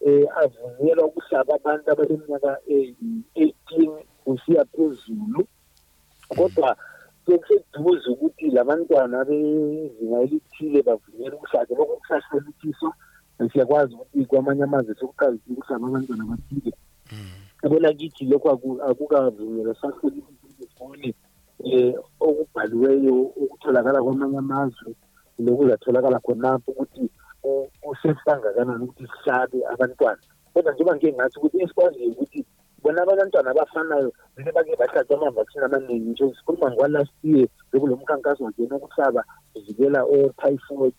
um 0.00 0.12
eh, 0.12 0.24
avunyelwa 0.42 1.06
ukuhlaba 1.10 1.52
abantu 1.58 1.86
abaleminyaka 1.92 2.52
eyi-eighteen 2.74 3.92
kusiya 4.24 4.62
phezulu 4.72 5.40
kodwa 6.36 6.70
sekuseduze 7.24 8.06
ukuthi 8.12 8.46
labantwana 8.56 9.16
bezinga 9.28 10.16
elithile 10.24 10.78
bavunyelwa 10.88 11.36
ukuhlatshwa 11.40 11.76
lokho 11.78 11.96
kusahlonithiswa 12.00 12.90
siyakwazi 13.52 13.92
ukuthi 13.94 14.24
kwamanye 14.30 14.62
amazwe 14.68 14.92
sekuqalisile 15.00 15.52
ukuhlaba 15.56 15.84
abantwana 15.88 16.24
bathile 16.30 16.70
yabona 17.62 17.88
mm. 17.90 17.96
kithi 17.98 18.24
lokho 18.28 18.48
akukavunyelwa 18.92 19.74
sahlonithiswa 19.80 20.44
izifoni 20.50 21.08
um 21.64 21.70
eh, 21.72 21.94
okubhaliweyo 22.20 23.14
okutholakala 23.42 23.98
kwamanye 24.04 24.38
amazwe 24.44 24.92
nokungatholakala 25.38 26.18
khona 26.20 26.50
nampo 26.50 26.72
ukuthi 26.72 27.08
usesangakanani 27.82 28.84
ukuthi 28.84 29.06
sihlabe 29.24 29.58
abantwana 29.72 30.20
kodwa 30.54 30.72
njengoba 30.72 30.96
ngike 30.96 31.12
ngathi 31.12 31.38
ukuthi 31.38 31.62
esikwaziyo 31.62 32.10
ukuthi 32.10 32.44
bona 32.82 33.02
abantwana 33.02 33.50
abafanayo 33.50 34.12
vele 34.36 34.52
bake 34.52 34.76
bahlatshwa 34.76 35.16
ama-vaccine 35.16 35.64
amaningi 35.64 36.10
nje 36.10 36.34
sikhuluma 36.38 36.70
ngwa-last 36.70 37.12
year 37.22 37.48
bekulo 37.72 37.96
mkhankaso 37.96 38.50
njena 38.50 38.76
okuhlaba 38.76 39.24
kuvikela 39.52 40.04
o-typhoid 40.04 40.96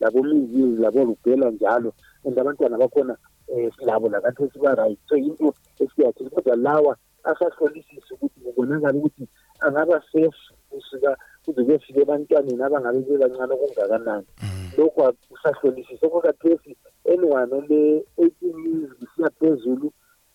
labo-measles 0.00 0.78
labo-rubela 0.80 1.50
njalo 1.50 1.92
and 2.24 2.38
abantwana 2.38 2.78
bakhona 2.78 3.16
um 3.48 3.60
eh, 3.60 3.72
silabo 3.78 4.08
lakathi 4.08 4.44
esiba-right 4.44 4.98
so 5.08 5.16
into 5.16 5.54
esiyathile 5.78 6.30
kodwa 6.30 6.56
lawa 6.56 6.96
asahlolisise 7.24 8.14
ukuthi 8.14 8.40
kubonakala 8.40 8.94
ukuthi 8.98 9.28
angaba 9.60 10.02
safe 10.12 10.40
kusuka 10.70 11.16
kuze 11.44 11.64
kuyefika 11.64 11.98
ebantwaneni 12.02 12.62
abangabe 12.66 12.98
bebancane 13.08 13.52
okungakanani 13.54 14.26
mm. 14.42 14.56
lokhu 14.78 15.00
akusahlolisise 15.08 16.06
kwakakesi 16.10 16.72
enwane 17.12 17.56
le-eighteen 17.68 18.58
years 18.64 18.90
kusiya 18.98 19.28
phezulu 19.38 19.88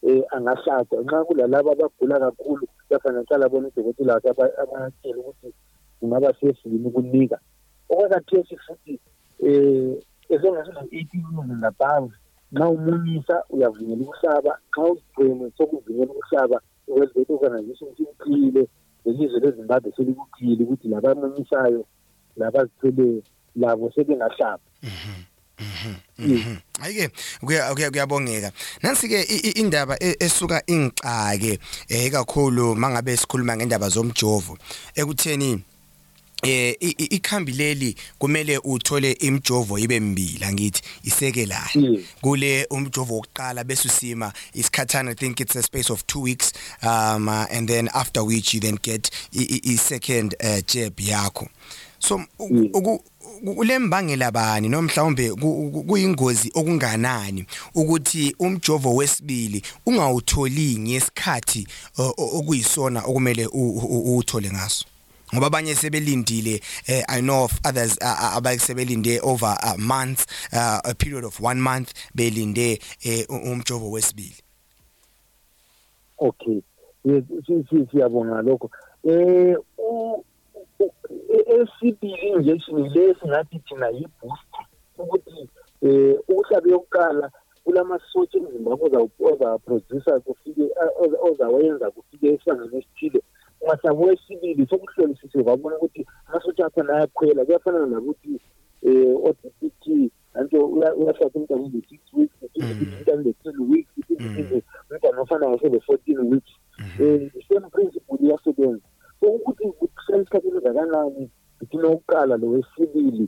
um 0.06 0.22
angahlatshwa 0.36 1.00
nxa 1.06 1.20
kulalabo 1.28 1.68
abagula 1.72 2.16
kakhulu 2.24 2.64
kuyafanekala 2.88 3.46
bona 3.52 3.68
udokotela 3.70 4.12
wakhe 4.16 4.30
abatshele 4.62 5.20
ukuthi 5.22 5.50
kungaba 6.00 6.30
siyesini 6.38 6.78
ukunika 6.90 7.38
okwakakesi 7.92 8.56
futhi 8.66 8.96
um 9.44 9.50
eh, 9.50 10.34
ezongasizo-eighteen 10.34 11.26
years 11.36 11.50
ngaphansi 11.62 12.18
nxa 12.54 12.66
umunyisa 12.72 13.36
uyavunyela 13.54 14.02
ukuhlaba 14.04 14.52
nxa 14.70 14.82
uzigcwele 14.86 15.52
sokuvunyela 15.58 16.12
ukuhlaba 16.14 16.58
i-world 16.88 17.14
health 17.16 17.30
organization 17.38 17.88
ukuthi 17.92 18.04
uphile 18.14 18.64
lelizwe 19.06 19.40
lezimbabwe 19.40 19.92
selikuphile 19.98 20.64
ukuthi 20.64 20.88
labamunyisayo 20.88 21.86
labazithweleyo 22.38 23.22
labo 23.56 23.92
sebengahlaba 23.96 24.60
mhm, 24.84 25.16
mhm, 25.60 26.34
mhm, 26.34 26.56
Ayike 26.82 27.10
kuyabongeka 27.90 28.52
nansi 28.84 29.08
ke 29.10 29.22
indaba 29.62 29.96
e, 30.00 30.16
esuka 30.20 30.64
ingcake 30.68 31.60
ekakhulu 31.88 32.72
eh, 32.72 32.78
mangabe 32.78 33.18
sikhuluma 33.18 33.58
ngendaba 33.58 33.90
zomjovo 33.90 34.58
ekutheni 34.96 35.64
eh 36.42 36.76
ikhambi 37.10 37.52
leli 37.52 37.96
kumele 38.18 38.58
uthole 38.64 39.12
imjovo 39.12 39.78
ibe 39.80 40.00
mbili 40.00 40.44
angithi 40.46 40.82
iseke 41.04 41.46
la 41.46 41.70
kule 42.22 42.68
umjovo 42.70 43.14
wokuqala 43.14 43.64
bese 43.64 43.88
usima 43.88 44.34
isikhathana 44.54 45.12
i 45.12 45.16
think 45.16 45.40
it's 45.40 45.56
a 45.56 45.64
space 45.64 45.90
of 45.94 46.04
2 46.04 46.22
weeks 46.24 46.54
um 46.84 47.28
uh, 47.28 47.46
and 47.52 47.70
then 47.70 47.90
after 47.94 48.24
which 48.24 48.54
you 48.54 48.60
then 48.62 48.78
get 48.84 49.12
i 49.74 49.78
second 49.78 50.36
uh, 50.44 50.58
jab 50.74 51.00
yakho 51.00 51.48
so 52.00 52.22
kulembangela 53.56 54.32
bani 54.32 54.70
nomhlawumbe 54.70 55.32
kuyingozi 55.88 56.52
okunganani 56.56 57.46
ukuthi 57.76 58.36
umjovo 58.40 58.96
wesibili 58.96 59.62
ungawutholi 59.86 60.78
ngesikhathi 60.80 61.68
okuyisona 62.18 63.00
okumele 63.06 63.48
uthole 64.16 64.52
ngaso 64.52 64.86
ngoba 65.34 65.48
abanye 65.48 65.76
sebelindile 65.76 66.62
eh, 66.88 67.04
i 67.08 67.22
know 67.22 67.44
of 67.44 67.60
others 67.66 67.98
abayisebenze 68.36 69.20
over 69.24 69.56
a 69.62 69.76
month 69.78 70.26
eh, 70.54 70.80
a 70.84 70.94
period 70.98 71.24
of 71.26 71.40
1 71.40 71.56
month 71.60 71.94
belinde 72.16 72.80
eh, 73.04 73.26
umjovo 73.30 73.92
wesibili 73.92 74.36
okay 76.18 76.62
siyabonga 77.92 78.42
lokho 78.42 78.72
eh 79.04 79.56
esibili 81.60 82.14
e 82.16 82.28
injection 82.28 82.90
lesi 82.94 83.28
ngathi 83.28 83.60
thina 83.60 83.88
yiboost 83.90 84.50
ukuthi 84.98 85.50
eh 85.90 86.16
ukuhlabe 86.28 86.68
yokuqala 86.72 87.26
kulamasotsha 87.64 88.38
emzimba 88.38 88.74
akho 88.74 88.88
ozaproducer 89.32 90.22
kufike 90.26 90.66
ozawenza 91.30 91.88
kufike 91.96 92.28
esangeni 92.36 92.78
esithile 92.80 93.20
masabo 93.68 94.04
wesibili 94.04 94.68
sokuhlolisise 94.70 95.44
babona 95.44 95.76
ukuthi 95.78 96.06
amasotsha 96.26 96.66
akhona 96.66 96.94
ayakhwela 96.96 97.46
kuyafanana 97.46 97.86
nakuthi 97.86 98.42
um 98.82 99.16
odpt 99.16 100.12
anto 100.34 100.66
uyahlatha 100.66 101.28
umntana 101.34 101.62
onge-six 101.64 102.00
weeks 102.14 102.36
umntana 102.56 103.18
onge-ten 103.22 103.58
weeks 103.72 103.92
umntana 104.92 105.22
ofanayo 105.22 105.60
sele-fourteen 105.60 106.20
weeks 106.32 106.52
um 107.00 107.32
same 107.48 107.68
principle 107.70 108.18
iyasebenza 108.22 108.86
so 109.20 109.28
ukuthi 109.28 109.68
kuhlala 109.80 110.22
isikhathi 110.24 110.48
ezingakanani 110.48 111.30
ngithina 111.58 111.88
ukuqala 111.90 112.38
lo 112.38 112.48
wesibili 112.48 113.28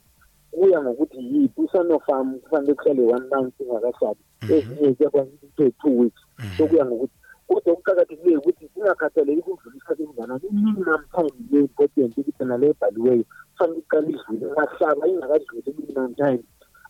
kuya 0.51 0.81
ngokuthi 0.83 1.17
yiphi 1.33 1.61
usanofam 1.61 2.39
kufanele 2.39 2.73
kuhlale 2.73 3.01
one 3.01 3.25
month 3.35 3.59
ingakahlabi 3.61 4.23
ezinye 4.55 4.93
kuyakwanisa 4.95 5.37
ukuthi 5.45 5.71
two 5.81 5.93
weeks 6.01 6.21
sokuya 6.57 6.85
ngokuthi 6.85 7.13
kodwa 7.47 7.75
kuqakathekileyo 7.75 8.39
ukuthi 8.39 8.67
kungakhathaleki 8.67 9.41
Anan, 10.23 10.37
yon 10.37 10.53
nan 10.53 10.77
pan 11.13 11.25
yon, 11.51 11.65
gote 11.77 11.97
yon, 11.99 12.09
di 12.15 12.21
di 12.23 12.29
tena 12.37 12.53
le 12.61 12.73
pa 12.79 12.87
di 12.93 13.01
wey, 13.01 13.25
san 13.57 13.73
di 13.73 13.81
kan 13.91 14.03
li 14.07 14.13
svi, 14.23 14.35
yon 14.43 14.53
nan 14.53 14.67
sabay, 14.79 15.09
yon 15.09 15.17
nan 15.19 15.29
radik 15.31 15.49
yon, 15.55 15.61
di 15.65 15.71
di 15.77 15.93
nan 15.97 16.13
jayn, 16.19 16.41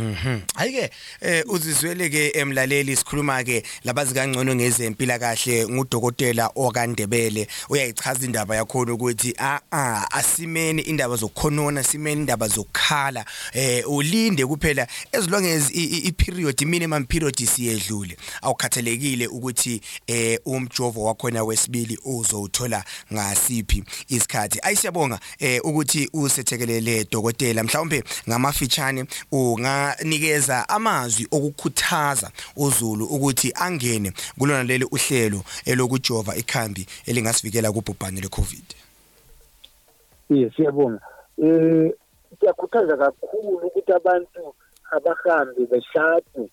Mhm. 0.00 0.40
Hayike 0.54 0.90
eh 1.20 1.44
uzizwele 1.48 2.08
ke 2.10 2.28
emlaleli 2.34 2.96
sikhuluma 2.96 3.44
ke 3.44 3.62
labazi 3.84 4.14
kangcono 4.14 4.54
ngezempila 4.54 5.18
kahle 5.18 5.68
ngudokotela 5.68 6.50
okandebele 6.54 7.48
uyayichaza 7.68 8.24
indaba 8.26 8.56
yakho 8.56 8.80
ukuthi 8.80 9.34
a 9.38 9.60
a 9.70 10.06
asimeni 10.10 10.82
indaba 10.82 11.16
zokukhonona 11.16 11.82
simeni 11.82 12.20
indaba 12.20 12.48
zokukhala 12.48 13.24
eh 13.52 13.82
ulinde 13.90 14.46
kuphela 14.46 14.86
as 15.12 15.28
long 15.28 15.44
as 15.46 15.70
i 15.74 16.10
period 16.12 16.58
minimum 16.66 17.04
period 17.06 17.36
siyedlule 17.36 18.16
awukhathelekile 18.42 19.26
ukuthi 19.26 19.80
eh 20.06 20.38
umjovo 20.46 21.04
wakho 21.04 21.30
na 21.30 21.44
wesibili 21.44 21.98
uzowuthola 22.04 22.84
ngasiphi 23.12 23.84
isikhathi 24.08 24.58
ayisiyabonga 24.62 25.18
eh 25.38 25.60
ukuthi 25.64 26.08
usethekelele 26.12 27.06
dokotela 27.12 27.62
mhlawumbe 27.64 28.04
ngamafitshane 28.28 29.04
unga 29.32 29.89
ngizanikeza 29.94 30.68
amazwi 30.68 31.26
okukhuthaza 31.32 32.30
uZulu 32.56 33.04
ukuthi 33.04 33.52
angene 33.54 34.12
kulona 34.38 34.62
leli 34.62 34.84
uhlelo 34.84 35.42
lokujova 35.76 36.36
ikhambi 36.36 36.86
elingasivikela 37.06 37.72
kubhubhane 37.72 38.20
leCovid. 38.20 38.68
Yes, 40.28 40.52
siyabonga. 40.56 41.00
Eh 41.38 41.92
siyakhuthaza 42.40 42.96
kakhulu 42.96 43.66
ukuthi 43.66 43.92
abantu 43.92 44.54
abahambe 44.90 45.66
beshade 45.66 46.50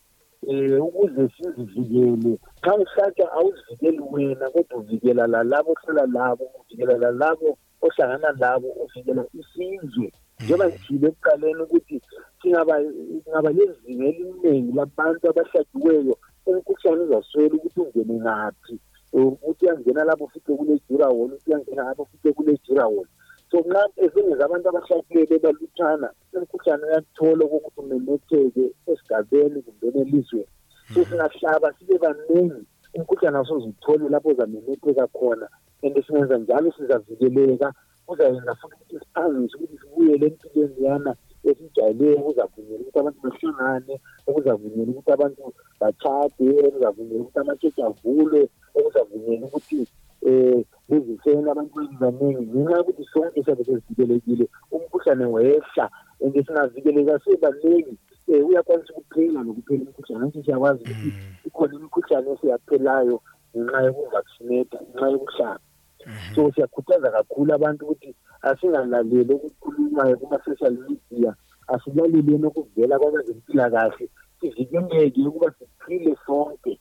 eh 0.48 0.84
ukuze 0.84 1.30
sizivikele 1.38 2.38
xa 2.62 2.76
ushada 2.76 3.32
awuzivikeli 3.32 4.00
wena 4.12 4.50
kodwa 4.50 4.78
uvikela 4.78 5.28
lalabo 5.28 5.72
ohlala 5.76 6.06
labo 6.20 6.46
uvikela 6.60 6.98
lalabo 6.98 7.58
ohlangana 7.82 8.32
labo 8.40 8.68
uvikela 8.70 9.24
isizwe 9.34 10.12
njengoba 10.40 10.66
mm. 10.66 10.72
ngithile 10.72 11.08
ekuqaleni 11.08 11.62
ukuthi 11.62 12.02
singaba 12.48 12.78
singaba 13.24 13.50
nezinga 13.54 14.06
eliningi 14.12 14.72
labantu 14.78 15.22
abahladiweyo 15.32 16.16
umkhuhlane 16.48 17.02
uzaswela 17.08 17.54
ukuthi 17.60 17.80
ungene 17.82 18.14
ngaphi 18.24 18.76
ukuthi 19.14 19.64
uyangena 19.66 20.04
lapho 20.08 20.26
futhi 20.32 20.52
kule 20.58 20.74
jurawol 20.90 21.28
ukuthi 21.32 21.50
uyangena 21.50 21.84
lapho 21.88 22.04
futhi 22.10 22.30
kule 22.36 22.54
jurawol 22.66 23.08
so 23.52 23.58
nxa 23.68 23.82
esengenza 24.06 24.44
abantu 24.48 24.68
abahlakileyo 24.72 25.26
bebaluthana 25.32 26.08
umkhuhlane 26.38 26.84
uyakuthola 26.88 27.44
kokuthi 27.52 27.80
umemetheke 27.82 28.66
esigabeni 28.92 29.58
kumbeni 29.66 29.98
elizweni 30.06 30.52
so 30.94 31.00
mhm. 31.00 31.06
singahlaba 31.08 31.68
sibe 31.78 31.96
baningi 32.04 32.64
umkhuhlane 32.98 33.38
asozuthole 33.42 34.04
lapho 34.14 34.30
uzamemetheka 34.32 35.06
khona 35.18 35.48
and 35.84 35.94
singenza 36.06 36.36
njalo 36.42 36.70
sizavikeleka 36.78 37.68
kuzayenza 38.08 38.54
futhi 38.60 38.76
ukuthi 38.76 38.96
siphangise 39.04 39.54
ukuthi 39.56 39.78
sibuyele 39.82 40.26
empilweni 40.32 40.84
yana 40.86 41.12
esijwayeleyo 41.52 42.16
okuzavunyela 42.22 42.78
ukuthi 42.84 42.94
abantu 42.98 43.20
bahlangane 43.24 43.94
okuzavunyela 44.30 44.90
ukuthi 44.92 45.12
abantu 45.16 45.44
bachade 45.82 46.48
okuzavunyela 46.68 47.22
ukuthi 47.24 47.40
amachechi 47.44 47.82
avulwe 47.88 48.40
okuzavunyela 48.78 49.44
ukuthi 49.48 49.80
um 50.28 50.30
eh, 50.34 50.60
kuzifeni 50.88 51.48
abantu 51.50 51.74
bezibaningi 51.80 52.44
ngenxa 52.52 52.78
yokuthi 52.80 53.04
sonke 53.14 53.40
siyabe 53.44 53.64
sezivikelekile 53.68 54.46
umkhuhlane 54.74 55.26
wehla 55.34 55.86
and 56.24 56.34
singavikeleka 56.46 57.14
sibaluleki 57.24 57.94
um 58.28 58.34
eh, 58.34 58.42
uyakwanisa 58.48 58.92
ukuphela 59.00 59.40
nokuphela 59.48 59.84
umkhuhlane 59.90 60.24
anti 60.26 60.40
siyakwazi 60.46 60.82
ukuthi 60.84 61.10
hmm. 61.10 61.48
ikhona 61.48 61.74
imikhuhlane 61.78 62.30
esiyaphelayo 62.36 63.18
ngenxa 63.56 63.82
yokuvaccinator 63.88 64.82
ngenxa 64.90 65.08
yokuhlaba 65.14 65.62
Mhm. 66.08 66.36
so 66.36 66.42
siyakhuthaza 66.56 67.10
kakhulu 67.12 67.50
abantu 67.54 67.84
ukuthi 67.86 68.10
asingalaleli 68.48 69.34
okukhulunywayo 69.38 70.16
kuma-social 70.20 70.74
media 70.88 71.32
asilaleleni 71.74 72.46
okuvela 72.48 72.96
kwabezempilakahle 73.02 74.06
sivikeleke 74.40 75.20
ukuba 75.30 75.48
siphile 75.58 76.14
sonke 76.26 76.74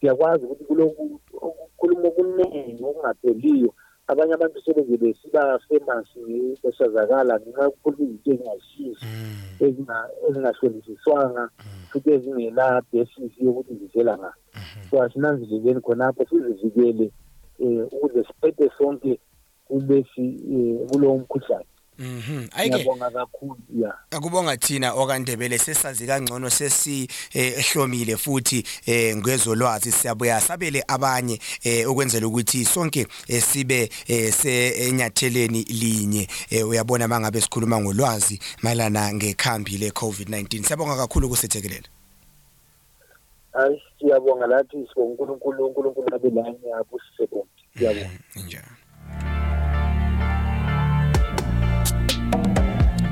siyakwazi 0.00 0.44
ukuthi 0.46 0.64
kulokukhuluma 0.68 2.06
okuningi 2.10 2.80
okungapheliyo 2.82 3.70
abanye 4.10 4.32
abantu 4.34 4.58
sebeze 4.64 4.94
besiba 5.02 5.40
famous 5.68 6.08
besazakala 6.64 7.32
ngenxa 7.40 7.68
yokukhuluma 7.68 8.02
izinto 8.02 8.30
mhm. 8.48 8.56
ezingayishisi 8.56 9.08
ezingahlolisiswanga 9.64 11.44
mhm. 11.44 11.84
futhi 11.90 12.08
ezingela 12.16 12.66
basis 12.90 13.32
yokuthi 13.44 13.72
zivela 13.80 14.12
ngayo 14.20 14.40
so 14.88 14.94
asinanzeleleni 15.04 15.80
khonapho 15.84 16.22
sizivikele 16.28 17.06
ukuzesiphethe 17.66 18.64
eh, 18.64 18.70
sonke 18.78 19.20
kulesi 19.64 20.26
eh, 20.52 20.86
kulowo 20.90 21.18
mkhuhlane 21.18 21.64
Mhm. 21.98 22.46
Ayike. 22.52 22.76
Ngiyabonga 22.76 23.10
kakhulu. 23.10 23.56
Yeah. 23.78 23.94
Akubonga 24.10 24.56
thina 24.56 24.94
okandebele 24.94 25.58
sesazi 25.58 26.06
kangcono 26.06 26.50
sesi 26.50 27.08
eh, 27.34 27.58
ehlomile 27.58 28.16
futhi 28.16 28.64
ngezolwazi 29.16 29.92
siyabuya 29.92 30.40
sabele 30.40 30.84
abanye 30.88 31.38
ukwenzela 31.90 32.26
ukuthi 32.26 32.64
sonke 32.64 33.06
sibe 33.40 33.90
senyatheleni 34.32 35.62
linye. 35.62 36.26
Uyabona 36.68 37.08
mangabe 37.08 37.40
sikhuluma 37.40 37.80
ngolwazi 37.80 38.40
mayelana 38.62 39.14
ngekhambi 39.14 39.78
le 39.78 39.88
COVID-19. 39.90 40.64
Siyabonga 40.64 40.96
kakhulu 40.96 41.26
ukusithekelela. 41.26 41.86
Hayi 43.52 43.82
siyabonga 43.98 44.46
lathi 44.46 44.88
sibonga 44.88 45.22
uNkulunkulu 45.22 45.66
uNkulunkulu 45.66 46.14
abelanye 46.16 46.72
abusise 46.80 47.26
bonke. 47.30 47.51
Biało. 47.76 47.96
Indziana. 48.36 48.68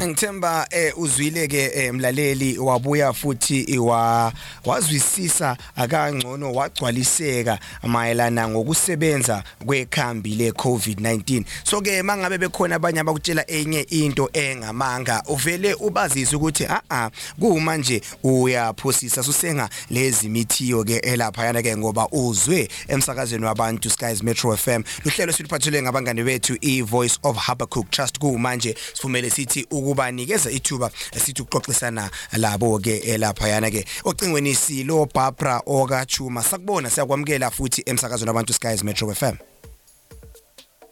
Ngithemba 0.07 0.67
eh 0.71 0.93
uzwile 0.99 1.49
ke 1.49 1.71
eh, 1.75 1.93
mlaleli 1.95 2.59
wabuya 2.59 3.13
futhi 3.13 3.65
eh, 3.69 3.83
wa 3.85 4.33
wazwisisa 4.65 5.57
akangcono 5.77 6.53
wagcwaliseka 6.53 7.59
mayelana 7.83 8.49
ngokusebenza 8.49 9.43
kwekhambi 9.67 10.35
le 10.35 10.51
COVID-19. 10.51 11.45
So 11.65 11.81
ke 11.81 12.03
mangabe 12.03 12.39
bekhona 12.39 12.75
abanye 12.77 13.01
abakutshela 13.01 13.45
enye 13.51 13.81
into 13.91 14.29
engamanga 14.33 15.23
uvele 15.27 15.75
ubazise 15.75 16.37
ukuthi 16.37 16.65
a 16.65 16.81
a 16.91 17.11
kuma 17.41 17.77
nje 17.77 18.01
uyaphosisa 18.23 19.23
susenga 19.23 19.69
lezi 19.91 20.29
mithiyo 20.29 20.85
ke 20.85 20.97
elapha 20.97 21.45
yana 21.47 21.63
ke 21.63 21.77
ngoba 21.77 22.09
uzwe 22.13 22.69
emsakazweni 22.89 23.45
wabantu 23.45 23.91
Skies 23.91 24.23
Metro 24.23 24.57
FM. 24.57 24.83
Luhlelo 25.05 25.33
siliphathele 25.33 25.83
ngabangani 25.83 26.23
bethu 26.23 26.57
i 26.61 26.81
Voice 26.81 27.19
of 27.23 27.37
Habakkuk 27.37 27.91
Trust 27.91 28.19
kumanje 28.19 28.75
sifumele 28.95 29.31
sithi 29.31 29.67
uku 29.71 29.90
ukubanikeza 29.91 30.51
ithuba 30.51 30.91
sithi 31.17 31.43
uxoxisana 31.43 32.11
labo 32.39 32.79
ke 32.79 33.03
eh, 33.05 33.19
laphayana 33.19 33.71
ke 33.71 33.85
ocingweni 34.05 34.55
silo 34.55 35.07
Barbara 35.15 35.61
Okachuma 35.67 36.43
sakubona 36.43 36.91
siyakwamukela 36.91 37.51
futhi 37.51 37.83
emsakazweni 37.87 38.31
abantu 38.31 38.53
Skies 38.53 38.85
Metro 38.85 39.13
FM 39.15 39.37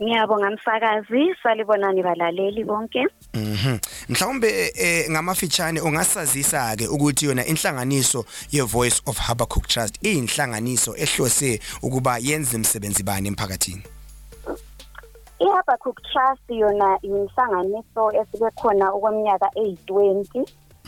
Ngiyabonga 0.03 0.51
msakazi, 0.51 1.35
salibonani 1.43 2.03
balaleli 2.03 2.65
bonke. 2.65 3.07
Mhm. 3.35 3.79
Mhlawumbe 4.09 4.73
eh, 4.75 5.11
ngamafitshane 5.11 5.81
ungasazisa 5.81 6.77
ke 6.77 6.87
ukuthi 6.87 7.25
yona 7.25 7.47
inhlanganiso 7.47 8.25
ye 8.51 8.63
Voice 8.63 9.03
of 9.07 9.19
Habakkuk 9.19 9.67
Trust 9.69 9.99
iyinhlanganiso 10.05 10.97
ehlose 10.97 11.61
ukuba 11.83 12.19
yenze 12.23 12.57
imsebenzi 12.57 13.03
bani 13.03 13.29
emphakathini. 13.29 13.83
i-habacook 15.40 15.98
trust 16.12 16.46
yona 16.62 16.90
yinhlanganiso 17.09 18.05
esike 18.20 18.51
khona 18.61 18.87
okweminyaka 18.96 19.48
eyi-twenty 19.62 20.40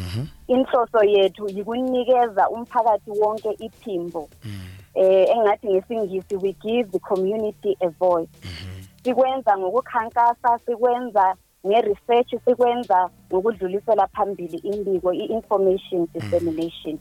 mhm. 0.04 0.24
inhloso 0.54 1.00
yethu 1.14 1.42
yikunikeza 1.54 2.42
umphakathi 2.54 3.10
wonke 3.20 3.50
iphimbo 3.66 4.22
mhm. 4.48 4.54
eh 5.02 5.26
engathi 5.34 5.66
ngesingisi 5.72 6.34
we 6.42 6.50
give 6.64 6.84
the 6.94 6.98
community 7.08 7.72
a 7.80 7.88
voice 8.04 8.30
mhm. 8.50 8.76
sikwenza 9.04 9.52
ngokukhankasa 9.60 10.50
sikwenza 10.66 11.24
nge-research 11.68 12.30
sikwenza 12.44 12.98
ngokudlulisela 13.32 14.04
phambili 14.14 14.56
imbiko 14.70 15.08
i-information 15.12 16.02
dissemination 16.14 16.96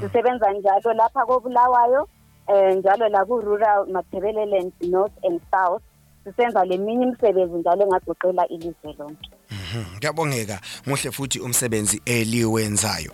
sisebenza 0.00 0.46
njalo 0.52 0.90
lapha 0.98 1.22
kobulawayo 1.28 2.02
um 2.48 2.70
njalo 2.78 3.04
laku-rural 3.08 3.80
mathebeleland 3.92 4.72
north 4.94 5.16
and 5.28 5.40
south 5.52 5.82
sisenza 6.24 6.64
leminye 6.64 7.04
imisebenzi 7.04 7.54
njalo 7.58 7.82
engagoqela 7.82 8.48
ilizwe 8.48 8.92
lonke 8.98 9.30
mhm, 9.50 9.96
ngiyabongeka 9.96 10.60
muhle 10.86 11.10
futhi 11.12 11.40
umsebenzi 11.40 12.00
eliwenzayo 12.06 13.12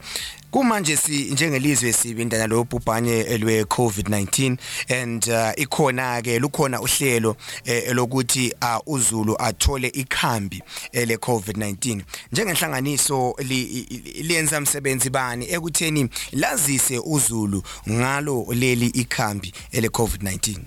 kumanje 0.51 0.97
si 0.97 1.31
njengelizwe 1.31 1.93
sibindana 1.93 2.47
lo 2.47 2.65
bhubhane 2.65 3.19
elwe 3.21 3.63
COVID-19 3.65 4.57
and 5.01 5.25
uh, 5.29 5.51
ikhona 5.63 6.23
ke 6.23 6.39
lukhona 6.39 6.81
uhlelo 6.81 7.37
eh, 7.65 7.89
elokuthi 7.89 8.55
uh, 8.63 8.95
uZulu 8.95 9.37
athole 9.43 9.89
ikhambi 9.89 10.63
ele 10.93 11.17
COVID-19 11.17 12.03
njengenhlanganiso 12.33 13.35
liyenza 14.23 14.59
umsebenzi 14.59 15.11
bani 15.11 15.53
ekutheni 15.53 16.09
lazise 16.33 16.99
uZulu 17.05 17.63
ngalo 17.91 18.47
leli 18.55 18.87
ikhambi 18.87 19.53
ele 19.73 19.89
COVID-19 19.89 20.61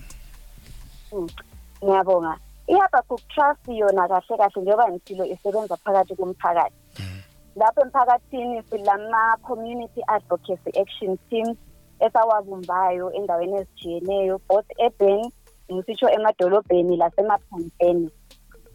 ngiyabonga 1.83 2.33
ihabakuk 2.71 3.19
trust 3.27 3.67
yona 3.67 4.07
kahle 4.07 4.35
kahle 4.39 4.49
njengoba 4.61 4.85
ngisilo 4.91 5.23
isebenza 5.25 5.75
phakathi 5.83 6.13
komphakathi 6.19 6.75
mm-hmm. 6.99 7.19
lapho 7.59 7.79
emphakathini 7.85 8.59
silama-community 8.69 10.01
advocacy 10.15 10.69
action 10.83 11.11
teams 11.29 11.57
esawabumbayo 12.05 13.05
endaweni 13.17 13.55
ezijiyeneyo 13.61 14.35
both 14.47 14.67
urban 14.85 15.19
ngisitsho 15.71 16.07
emadolobheni 16.15 16.95
lasemaphandleni 16.97 18.07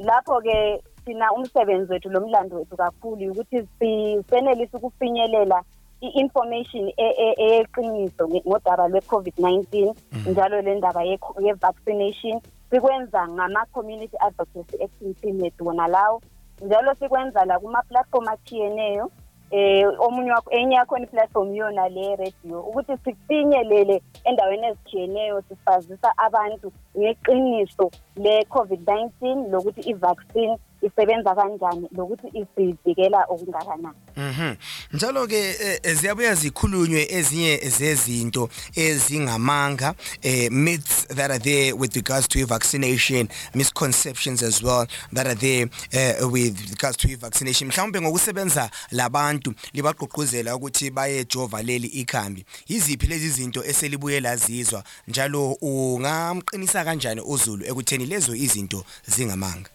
lapho-ke 0.08 0.58
thina 1.04 1.32
umsebenzi 1.32 1.92
wethu 1.92 2.08
lo 2.12 2.20
mlando 2.20 2.54
wethu 2.56 2.76
kakhulu 2.76 3.32
ukuthi 3.32 4.22
senelise 4.28 4.76
ukufinyelela 4.76 5.58
i-information 6.06 6.86
e-, 7.06 7.16
e-, 7.24 7.36
eyeqiniso 7.46 8.22
ngodaba 8.28 8.84
lwe-covid-19 8.88 9.58
mm-hmm. 9.72 10.32
njalo 10.32 10.56
le 10.66 10.72
ndaba 10.78 11.02
ye-vaccination 11.46 12.38
sikwenza 12.70 13.20
ngama-community 13.28 14.16
advocacy 14.20 14.76
action 14.84 15.14
summit 15.20 15.60
wona 15.60 15.88
lawo 15.88 16.20
njalo 16.62 16.94
sikwenza 16.94 17.44
la 17.44 17.58
kuma-platform 17.58 18.28
athiyeneyo 18.28 19.10
eh 19.50 19.88
omunye 20.00 20.30
wakho 20.32 20.50
enye 20.50 20.74
yakhona 20.74 21.04
iplatform 21.04 21.54
yona 21.54 21.88
le 21.88 22.16
radio 22.16 22.60
ukuthi 22.60 22.96
sikufinyelele 23.04 24.02
endaweni 24.28 24.66
ezithiyeneyo 24.66 25.42
sifazisa 25.48 26.08
abantu 26.16 26.66
ngeqiniso 26.98 27.90
le-covid-19 28.18 29.50
lokuthi 29.52 29.80
i-vaccine 29.92 30.56
isebenza 30.82 31.34
kanjani 31.34 31.88
lokuthi 31.96 32.26
isivikela 32.32 33.24
okungakanani 33.28 33.96
Mhm 34.16 34.54
njalo 34.92 35.26
ke 35.26 35.54
eh, 35.60 35.94
ziyabuya 35.94 36.34
zikhulunywe 36.34 37.06
ezinye 37.10 37.56
zezinto 37.78 38.48
ezingamanga 38.76 39.94
eh, 40.22 40.50
myths 40.52 41.06
that 41.06 41.30
are 41.30 41.38
there 41.38 41.72
with 41.72 41.96
regards 41.96 42.28
to 42.28 42.46
vaccination 42.46 43.28
misconceptions 43.54 44.42
as 44.42 44.62
well 44.62 44.86
that 45.12 45.26
are 45.26 45.34
there 45.34 45.66
uh, 45.94 46.32
with 46.32 46.70
regards 46.70 46.96
to 46.96 47.08
vaccination 47.20 47.68
mhlawumbe 47.68 48.00
ngokusebenza 48.00 48.70
labantu 48.90 49.54
libaqoquzela 49.72 50.56
ukuthi 50.56 50.90
baye 50.90 51.24
jova 51.24 51.62
leli 51.62 51.86
ikhambi 51.86 52.44
yiziphi 52.68 53.06
lezi 53.06 53.28
zinto 53.30 53.64
eselibuye 53.64 54.20
lazizwa 54.20 54.84
njalo 55.08 55.52
ungamqinisa 55.60 56.84
kanjani 56.84 57.20
uzulu 57.26 57.64
ekutheni 57.66 58.06
lezo 58.06 58.34
izinto 58.34 58.84
zingamanga 59.06 59.70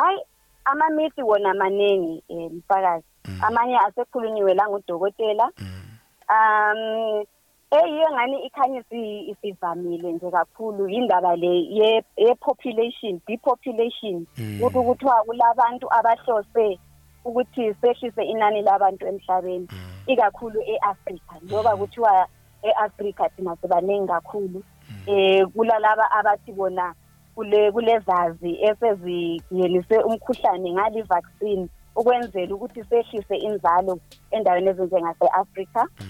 hayi 0.00 0.20
amamithi 0.64 1.22
wona 1.22 1.54
maningi 1.54 2.22
eh, 2.28 2.50
mfakazi 2.52 3.04
mm. 3.28 3.38
amanye 3.44 3.78
asekhulunyiwe 3.78 4.54
la 4.54 4.68
ngudokotela 4.68 5.50
mm. 5.58 5.82
um 6.30 7.24
eyiyo 7.70 8.08
ngani 8.12 8.44
ikhanyisi 8.46 9.20
isivamile 9.20 10.12
nje 10.12 10.30
kakhulu 10.30 10.88
indaba 10.88 11.36
le 11.36 11.48
ye 12.18 12.34
population 12.40 13.20
depopulation 13.28 14.26
ukuthi 14.64 14.78
mm. 14.78 14.84
kuthiwa 14.84 15.22
kulabantu 15.22 15.86
abahlose 15.92 16.78
ukuthi 17.24 17.74
sehlise 17.74 18.22
inani 18.24 18.62
labantu 18.62 19.06
emhlabeni 19.06 19.68
ikakhulu 20.06 20.62
eAfrica 20.74 21.34
ngoba 21.46 21.76
kuthiwa 21.76 22.28
eAfrica 22.62 23.28
thina 23.36 23.56
sibaningi 23.56 24.08
kakhulu 24.08 24.62
eh 25.06 25.46
kulalaba 25.54 26.10
abathi 26.10 26.52
bona 26.52 26.94
kule 27.34 27.72
kulezazi 27.72 28.58
eseziyenise 28.66 29.98
umkhuhlane 30.08 30.68
ngale 30.72 31.02
vaccine 31.10 31.66
ukwenzela 31.96 32.54
ukuthi 32.54 32.80
sehlise 32.90 33.36
inzalo 33.46 33.92
endaweni 34.30 34.68
ezinjengase-afrika 34.70 35.82
mm. 36.00 36.08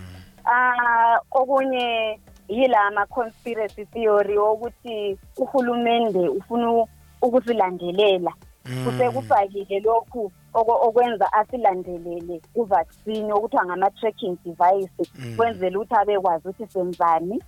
ah 0.57 1.17
okunye 1.39 2.21
yila 2.49 2.79
ama-conspiracy 2.89 3.85
theory 3.95 4.39
wokuthi 4.39 5.19
uhulumende 5.39 6.29
ufuna 6.29 6.87
ukusilandelela 7.23 8.33
mm. 8.65 8.85
kusekufakile 8.85 9.81
lokhu 9.81 10.33
okwenza 10.55 11.33
asilandelele 11.33 12.41
kuvaccine 12.55 13.33
okuthiwa 13.33 13.65
ngama-tracking 13.67 14.37
device 14.45 14.93
mm. 15.19 15.37
kwenzela 15.37 15.79
ukuthi 15.79 15.95
abekwazi 16.01 16.49
ukuthi 16.49 16.67
senzani 16.73 17.39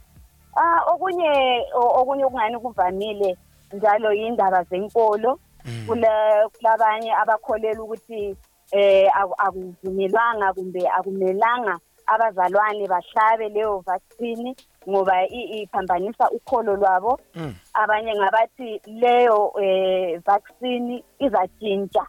ah 0.57 0.81
okunye 0.93 1.31
okunye 2.01 2.25
okungani 2.25 2.59
kuvamile 2.59 3.37
njalo 3.73 4.13
indaba 4.13 4.63
zenkolo 4.71 5.39
mm. 5.65 5.87
kulabanye 5.87 7.11
abakholelwa 7.23 7.85
ukuthi 7.87 8.37
eh 8.81 9.09
akuvumelwanga 9.45 10.49
kumbe 10.55 10.81
akumelanga 10.99 11.75
abazalwane 12.07 12.85
bahlabe 12.93 13.47
leyo 13.55 13.79
vaccine 13.87 14.51
ngoba 14.89 15.15
iphambanisa 15.31 16.25
ukholo 16.37 16.73
lwabo 16.77 17.13
mm. 17.35 17.53
abanye 17.83 18.13
ngabathi 18.19 18.69
leyo 19.03 19.39
eh 19.63 20.21
vaccine 20.27 21.05
izatshintsha 21.27 22.03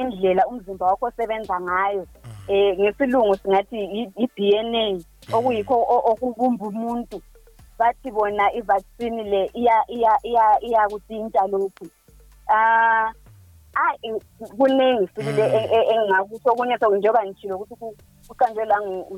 indlela 0.00 0.42
umzimba 0.50 0.84
wakho 0.90 1.04
osebenza 1.08 1.56
ngayo 1.66 2.04
mm. 2.24 2.54
eh 2.54 2.70
ngesilungu 2.78 3.34
singathi 3.40 3.78
i-DNA 4.22 4.84
okuyikho 5.36 5.74
okubumba 6.10 6.62
umuntu 6.70 7.16
bathi 7.78 8.10
bona 8.10 8.46
i-vaccine 8.58 9.22
le 9.30 9.40
iyakuthinta 10.64 11.42
lokhu 11.52 11.84
um 11.84 11.90
ah, 12.52 13.12
hayi 13.74 14.12
kuningi 14.58 15.06
sibile 15.14 15.48
hmm. 15.48 15.56
e, 15.60 15.68
e, 15.76 15.80
engingakusho 15.92 16.48
okunye 16.52 16.76
so 16.80 16.86
njengoba 16.96 17.26
ngishilo 17.26 17.54
ukuthi 17.56 17.88
kuqanjwe 18.28 18.64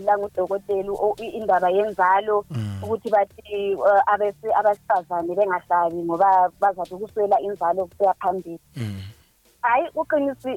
langudokotela 0.05 0.93
indaba 1.39 1.69
yenzalo 1.77 2.37
hmm. 2.51 2.83
ukuthi 2.83 3.09
bathi 3.15 3.41
eh, 3.47 4.03
abesifazane 4.13 5.33
bengahlabi 5.39 6.01
ngoba 6.05 6.31
bazabe 6.61 6.95
kuswela 7.01 7.37
inzalo 7.41 7.87
kuseya 7.87 8.15
phambili 8.15 8.61
hayi 9.63 9.85
hmm. 9.87 10.01
uqinisi 10.01 10.51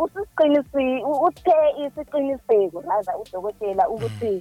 usiqinisi 0.00 0.82
uthe 1.26 1.58
isiqiniseko 1.84 2.78
laza 2.86 3.18
udokotela 3.18 3.88
ukuthi 3.88 4.34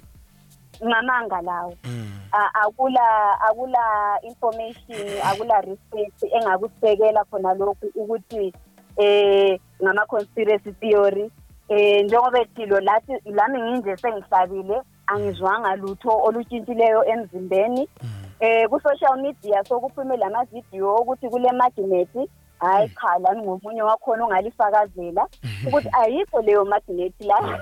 ngamanga 0.85 1.41
lawo 1.41 1.73
mm. 1.83 2.11
akula 2.53 3.39
akula 3.47 4.17
information 4.23 5.07
akula 5.23 5.57
research 5.65 6.19
engakusekela 6.33 7.23
khona 7.29 7.53
lokhu 7.53 7.85
ukuthi 7.95 8.53
eh 8.97 9.59
ngama 9.83 10.05
conspiracy 10.09 10.71
theory 10.81 11.31
eh 11.69 12.03
njengoba 12.05 12.41
ethilo 12.41 12.79
lathi 12.79 13.13
lami 13.25 13.61
nginje 13.61 13.97
sengihlabile 13.97 14.81
angizwanga 15.07 15.75
lutho 15.75 16.09
olutshintshileyo 16.23 17.05
emzimbeni 17.05 17.87
mm. 18.03 18.09
eh 18.39 18.67
ku 18.69 18.79
social 18.79 19.21
media 19.21 19.63
sokuphume 19.63 20.17
lama 20.17 20.43
video 20.51 20.95
ukuthi 20.95 21.29
kule 21.29 21.51
magnet 21.51 22.13
hayi 22.59 22.87
mm. 22.87 22.93
cha 23.01 23.19
lami 23.19 23.41
ngomunye 23.41 23.81
wakhona 23.81 24.25
ongalifakazela 24.25 25.23
ukuthi 25.67 25.89
ayikho 26.01 26.41
leyo 26.41 26.65
magnet 26.65 27.13
la 27.19 27.59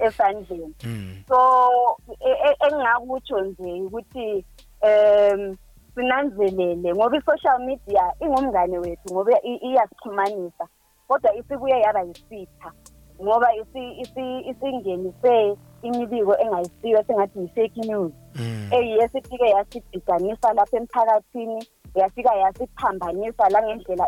esandleni 0.00 0.74
mm. 0.84 1.16
so 1.28 1.70
e, 2.24 2.32
e, 2.32 2.56
engingakutsho 2.66 3.40
nje 3.40 3.72
ukuthi 3.82 4.44
um 4.82 5.56
sinanzelele 5.94 6.88
ngoba 6.94 7.16
i-social 7.18 7.58
media 7.66 8.04
ingumngane 8.22 8.76
wethu 8.78 9.08
ngoba 9.14 9.36
iyasixhumanisa 9.68 10.64
kodwa 11.08 11.30
isibuye 11.40 11.76
yaba 11.84 12.00
yisitha 12.08 12.68
ngoba 13.24 13.48
isingenise 14.50 15.34
imibiko 15.86 16.34
engayisiyo 16.42 16.96
esingathi 17.00 17.36
yi-fake 17.42 17.80
news 17.88 18.12
mm. 18.40 18.62
eyiyo 18.76 19.00
esifike 19.06 19.46
yasibhidanisa 19.56 20.48
lapha 20.56 20.76
emphakathini 20.82 21.60
yafika 22.00 22.32
yasiphambanisa 22.42 23.44
la 23.52 23.58
ngendlela 23.64 24.06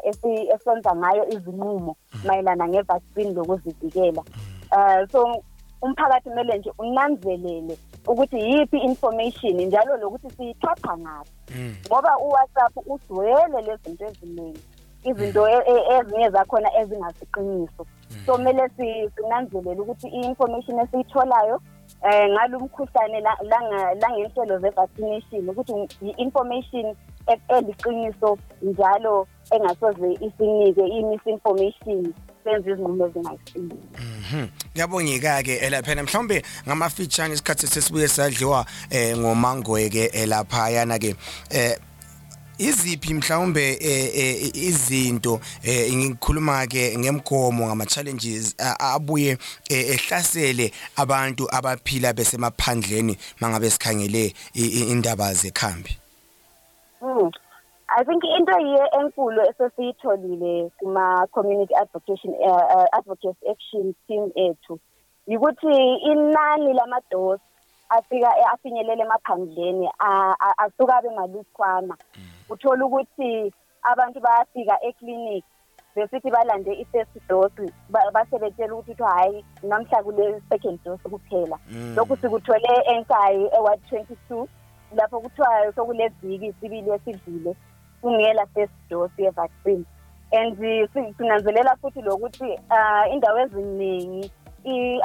esonza 0.55 0.90
ngayo 1.00 1.22
izinqumo 1.35 1.92
mm. 2.12 2.20
mayelana 2.26 2.64
ngevaccine 2.70 3.31
lokuzivikela 3.37 4.22
um 4.76 5.00
so 5.12 5.20
umphakathi 5.82 6.30
kumele 6.30 6.52
nje 6.58 6.72
unanzelele 6.78 7.74
ukuthi 8.08 8.36
yiphi 8.48 8.78
information 8.90 9.54
njalo 9.68 9.92
lokuthi 10.00 10.30
siyithatha 10.36 10.92
ngapi 10.98 11.30
mm. 11.58 11.72
ngoba 11.86 12.12
uwhatsapp 12.24 12.76
udwele 12.94 13.58
lezinto 13.66 14.04
eziningi 14.10 14.62
izinto 15.08 15.40
mm. 15.46 15.50
e-, 15.50 15.74
e-, 15.74 15.98
ezinye 15.98 16.28
zakhona 16.36 16.68
ezingasiqiniso 16.80 17.82
mm. 18.10 18.24
so 18.26 18.32
kumele 18.36 18.64
sinanzelele 19.16 19.80
ukuthi 19.82 20.08
i-information 20.18 20.76
esiyitholayo 20.84 21.56
um 21.56 22.12
eh, 22.12 22.24
ngalomkhuhlane 22.34 23.18
langenhlelo 24.02 24.54
ze-vaccination 24.62 25.44
ukuthi 25.50 25.72
i-information 26.08 26.86
e-, 27.32 27.40
eliqiniso 27.56 28.30
njalo 28.70 29.14
engasoze 29.54 30.08
isinike 30.26 30.84
i-misinformation 30.96 32.00
senza 32.44 32.68
izinqumo 32.70 33.04
ezingayisini 33.06 33.76
ngiyabongika 34.74 35.34
hmm. 35.34 35.44
ke 35.44 35.54
elaphena 35.66 36.00
eh, 36.00 36.04
mhlombe 36.08 36.42
ngamafeature 36.68 37.32
isikhathi 37.32 37.66
sesibuye 37.66 38.08
sadliwa 38.08 38.66
eh, 38.90 39.18
ngomangoye 39.18 39.88
ke 39.90 40.04
elapha 40.12 40.68
eh, 40.70 40.76
yana 40.76 40.98
ke 40.98 41.16
eh 41.50 41.76
iziphi 42.58 43.14
mhlawumbe 43.14 43.78
izinto 44.54 45.40
ngikhuluma 45.96 46.66
ke 46.66 46.94
ngemgomo 46.98 47.66
ngama 47.66 47.86
challenges 47.86 48.54
abuye 48.80 49.38
ehlasele 49.70 50.72
abantu 50.96 51.46
abaphila 51.54 52.12
besemaphandleni 52.12 53.18
mangabe 53.40 53.70
sikhangele 53.70 54.34
indaba 54.88 55.34
zekhambi 55.34 55.98
hmm. 57.00 57.30
I 57.94 58.05
think 58.09 58.22
into 58.24 58.55
ye 58.68 58.78
enkulu 59.00 59.42
esesiyitholile 59.50 60.70
kuma 60.78 61.26
community 61.35 61.74
advocation 61.74 62.33
uh, 62.40 62.85
advocacy 62.98 63.46
action 63.55 63.85
team 64.09 64.31
ethu 64.46 64.78
ukuthi 65.26 65.96
inani 66.11 66.70
lamadosi 66.78 67.42
afika 67.96 68.31
afinyelele 68.52 69.02
emaphandleni 69.07 69.88
asuka 70.62 71.02
bemaluthwana 71.05 71.96
mm. 72.16 72.22
uthola 72.52 72.87
ukuthi 72.87 73.33
abantu 73.90 74.18
bayafika 74.26 74.74
eclinic 74.88 75.44
besithi 75.96 76.31
balande 76.37 76.72
i-first 76.83 77.12
dose 77.28 77.64
basebetshela 78.16 78.72
ukuthi 78.74 78.87
kuthiwa 78.92 79.09
hhayi 79.14 79.44
namhla 79.62 80.02
kule-second 80.02 80.78
dose 80.85 81.07
kuphela 81.12 81.59
mm. 81.70 81.92
lokhu 81.96 82.16
sikuthole 82.16 82.72
enkayi 82.94 83.48
eward 83.57 83.81
22 83.90 84.46
lapho 84.96 85.20
kuthiwa 85.20 85.72
sokule 85.76 86.09
viki 86.22 86.52
sibili 86.52 86.90
esidlule 86.90 87.55
kungela 88.02 88.46
first 88.54 88.72
dose 88.90 89.10
ye-vaccine 89.18 89.84
and 90.32 90.58
eh, 90.64 90.86
sinanzelela 91.18 91.76
futhi 91.80 92.02
lokuthi 92.02 92.50
um 92.70 93.12
indawo 93.12 93.40
eziningi 93.40 94.30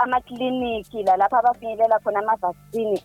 amakliniki 0.03 1.03
lalapho 1.03 1.36
abafinyelela 1.38 1.99
khona 2.03 2.19
amavaccini 2.19 3.01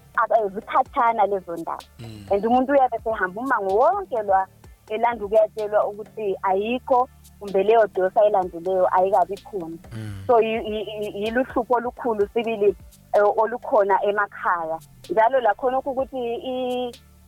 zikhathana 0.54 1.26
lezo 1.26 1.56
ndawo 1.56 1.82
mm. 1.98 2.26
and 2.30 2.44
umuntu 2.46 2.72
uyabe 2.72 2.98
sehamba 3.04 3.40
umango 3.42 3.74
wonke 3.74 4.22
lwa 4.22 4.46
elanda 4.90 5.24
ukuyatshelwa 5.24 5.86
ukuthi 5.86 6.36
ayikho 6.42 7.08
kumbe 7.40 7.62
leyo 7.62 7.86
dosi 7.94 8.18
ayilandileyo 8.18 8.88
ayikabi 8.96 9.36
khona 9.38 9.78
mm. 9.92 10.24
so 10.26 10.40
yiluhlupho 10.40 11.66
olukhulu 11.74 12.28
sibili 12.34 12.76
eh, 13.12 13.24
olukhona 13.38 14.04
emakhaya 14.04 14.78
njalo 15.10 15.40
lakhona 15.40 15.78
okho 15.78 15.90
ukuthi 15.90 16.22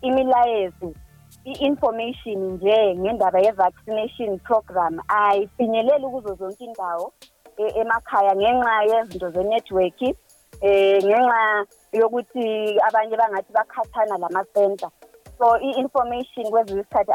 imilayezi 0.02 0.88
i-information 1.46 2.36
nje 2.62 2.94
ngendaba 3.02 3.38
ye-vaccination 3.44 4.38
program 4.48 4.94
ayifinyeleli 5.08 6.06
kuzo 6.12 6.32
zonke 6.40 6.64
indawo 6.64 7.06
e-, 7.62 7.72
emakhaya 7.80 8.32
ngenxa 8.40 8.74
yezinto 8.90 9.28
ze-network 9.34 10.00
um 10.62 11.02
ngenxa 11.08 11.42
yokuthi 12.00 12.46
abanye 12.86 13.14
bangathi 13.20 13.50
bakhathana 13.56 14.14
lamacenter 14.22 14.90
so 15.38 15.46
i-information 15.66 16.46
kwezinye 16.52 16.80
isikhathi 16.82 17.12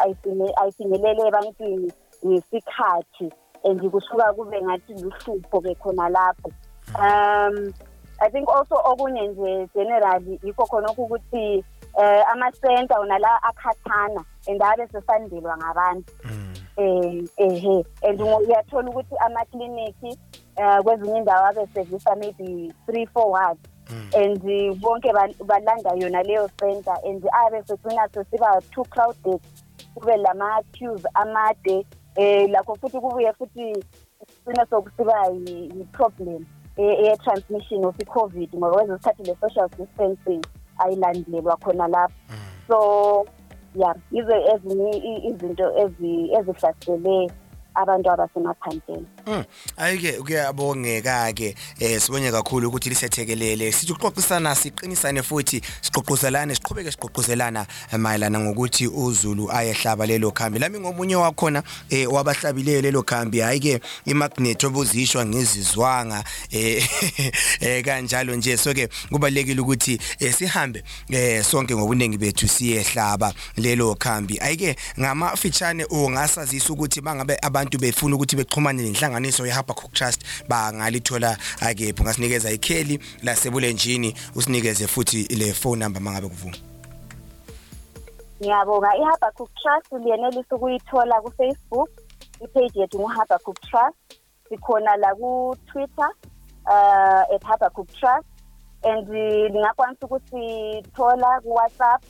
ayifinyeleli 0.56 1.28
ebantwini 1.28 1.90
ngesikhathi 2.26 3.28
and 3.66 3.80
kusuka 3.92 4.26
kube 4.38 4.58
ngathi 4.66 4.92
luhlupho-ke 5.02 5.72
khona 5.82 6.06
lapho 6.16 6.50
um 7.02 7.56
i 8.22 8.30
think 8.30 8.48
also 8.50 8.76
okunye 8.76 9.28
nje 9.28 9.68
generally 9.76 10.40
yikho 10.44 10.66
khona 10.66 10.92
ukuthi 10.98 11.64
eh 12.04 12.24
ama 12.32 12.52
center 12.52 13.00
unala 13.00 13.44
akhathana 13.44 14.24
endabe 14.46 14.88
sesandelwa 14.88 15.58
ngabantu 15.58 16.14
mm. 16.24 16.54
eh 16.78 17.24
ehe 17.48 17.86
and 18.10 18.22
uyathola 18.22 18.90
ukuthi 18.90 19.16
ama 19.26 19.46
clinic 19.46 19.96
eh, 20.56 20.80
kwezinye 20.84 21.18
indawo 21.18 21.46
abe 21.48 21.68
service 21.74 22.10
maybe 22.20 22.74
3 22.88 23.08
4 23.16 23.28
wards 23.30 23.62
mm. 23.92 24.10
and 24.18 24.50
eh, 24.50 24.76
bonke 24.76 25.14
balanda 25.46 25.92
yona 25.98 26.24
leyo 26.24 26.48
center 26.60 26.98
and 27.10 27.26
abe 27.48 27.64
secina 27.68 28.10
sesiba 28.14 28.62
too 28.62 28.84
crowded 28.84 29.42
kube 29.96 30.18
lama 30.18 30.64
queues 30.72 31.02
amade 31.14 31.86
eh 32.16 32.50
lakho 32.50 32.76
futhi 32.76 33.00
kubuye 33.00 33.34
futhi 33.34 33.74
sina 34.46 34.66
sokusiba 34.66 35.26
yi 35.28 35.88
problem 35.94 36.38
mm. 36.40 36.59
ye-transmission 36.80 37.84
of 37.90 37.96
i-covid 38.02 38.50
ngoba 38.56 38.76
kwezo 38.76 38.96
sikhathi 38.98 39.24
le-social 39.30 39.68
distancing 39.78 40.42
ayilandelelwa 40.84 41.56
khona 41.64 41.86
lapho 41.88 42.14
mm. 42.34 42.38
so 42.68 42.80
ya 43.82 43.92
yizo 44.14 44.36
ezinye 44.54 44.92
izinto 45.30 45.66
ezihlasele 45.84 47.16
abantu 47.82 48.08
abasemaphandleni 48.14 49.08
Mm. 49.30 49.44
ayike 49.78 50.12
kuyabongeka 50.12 51.34
ke 51.36 51.56
eh 51.80 52.02
sibonye 52.02 52.32
kakhulu 52.32 52.68
ukuthi 52.68 52.90
lisethekelele 52.90 53.72
sithi 53.72 53.92
uqoqisana 53.94 54.56
siqinisane 54.56 55.22
futhi 55.24 55.62
siqoqozelane 55.82 56.56
siqhubeke 56.56 56.92
siqoqozelana 56.92 57.66
eh, 57.94 58.00
mayelana 58.00 58.40
ngokuthi 58.40 58.88
uZulu 58.88 59.52
ayehlaba 59.52 60.06
lelo 60.06 60.32
khambi 60.32 60.60
lami 60.60 60.80
ngomunye 60.80 61.16
wakhona 61.16 61.64
eh 61.90 62.08
wabahlabile 62.12 62.82
lelo 62.82 63.04
khambi 63.04 63.42
ayike 63.44 63.80
imagnet 64.06 64.64
obuzishwa 64.64 65.26
ngezizwanga 65.26 66.24
eh, 66.52 66.90
eh 67.62 67.86
kanjalo 67.86 68.36
nje 68.36 68.58
so 68.58 68.74
ke 68.74 68.90
kubalekile 69.12 69.62
ukuthi 69.62 70.00
eh, 70.20 70.34
sihambe 70.36 70.84
eh 71.10 71.44
sonke 71.46 71.76
ngobuningi 71.76 72.18
bethu 72.18 72.48
siyehlaba 72.48 73.34
lelo 73.58 73.96
khambi 73.96 74.40
ayike 74.40 74.76
ngama 75.00 75.36
fitshane 75.38 75.86
ungasazisa 75.86 76.74
ukuthi 76.74 77.02
bangabe 77.02 77.38
abantu 77.42 77.78
befuna 77.78 78.16
ukuthi 78.16 78.36
bexhumane 78.36 78.84
nenhlangano 78.84 79.19
inhlanganiso 79.26 79.46
yehaba 79.46 79.74
cook 79.76 79.92
trust 79.94 80.24
bangalithola 80.50 81.38
akephi 81.62 81.96
ungasinikeza 82.02 82.52
ikheli 82.52 83.00
lasebulenjini 83.24 84.14
usinikeze 84.36 84.88
futhi 84.88 85.24
le 85.36 85.54
phone 85.54 85.80
number 85.84 86.02
mangabe 86.02 86.28
kuvuma 86.28 86.58
ngiyabonga 88.42 88.96
ihaba 88.98 89.32
cook 89.32 89.50
trust 89.56 89.88
uyenelisa 89.92 90.56
ukuyithola 90.56 91.22
ku 91.22 91.32
Facebook 91.38 91.90
ipage 92.44 92.80
yethu 92.80 92.98
nguhaba 93.00 93.38
cook 93.40 93.62
trust 93.62 93.96
sikhona 94.50 94.96
la 94.98 95.16
ku 95.16 95.56
Twitter 95.72 96.10
uh 96.66 97.24
at 97.36 97.42
haba 97.44 97.70
cook 97.72 97.88
trust 97.94 98.26
and 98.84 99.08
ningakwanisa 99.52 100.06
ukusithola 100.08 101.40
ku 101.44 101.50
WhatsApp 101.56 102.04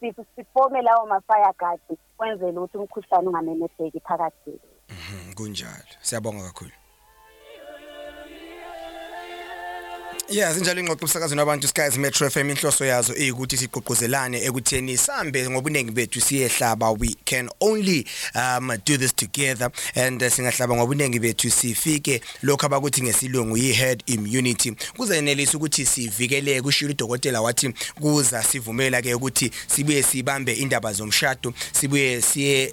sithi 0.00 0.22
sifome 0.36 0.82
lawo 0.82 1.06
mafire 1.06 1.52
guard 1.58 1.80
kwenzela 2.16 2.60
ukuthi 2.60 2.76
umkhuhlane 2.78 3.28
ungamemetheki 3.28 4.00
phakathi 4.00 4.50
mhm, 4.88 5.32
kunjalo 5.36 5.90
siyabonga 6.00 6.42
kakhulu 6.42 6.70
Yeah, 10.30 10.52
sinjalo 10.54 10.80
ingxoxo 10.80 11.04
umsakazweni 11.04 11.40
wabantu 11.40 11.68
Skies 11.68 11.96
Metro 11.96 12.30
FM 12.30 12.50
inhloso 12.50 12.84
yazo 12.84 13.14
eyikuthi 13.14 13.56
siqoqozelane 13.56 14.44
ekutheni 14.44 14.98
sambe 14.98 15.48
ngobuningi 15.50 15.90
bethu 15.90 16.20
siyehlaba 16.20 16.90
we 16.90 17.08
can 17.24 17.48
only 17.62 18.06
um 18.34 18.68
do 18.84 18.96
this 18.98 19.14
together 19.14 19.70
and 19.94 20.20
uh, 20.22 20.28
singahlaba 20.30 20.74
ngobuningi 20.76 21.18
bethu 21.20 21.50
sifike 21.50 22.20
lokho 22.42 22.66
abakuthi 22.66 23.02
ngesilungu 23.02 23.56
yi 23.56 23.72
herd 23.72 24.02
immunity 24.06 24.72
kuzenelisa 24.96 25.56
ukuthi 25.56 25.86
sivikeleke 25.86 26.60
ushilo 26.68 26.90
udokotela 26.90 27.40
wathi 27.40 27.72
kuza 28.00 28.42
sivumela 28.42 29.00
ke 29.02 29.14
ukuthi 29.14 29.50
sibuye 29.74 30.02
sibambe 30.02 30.52
indaba 30.54 30.92
zomshado 30.92 31.54
sibuye 31.80 32.20
siye 32.22 32.72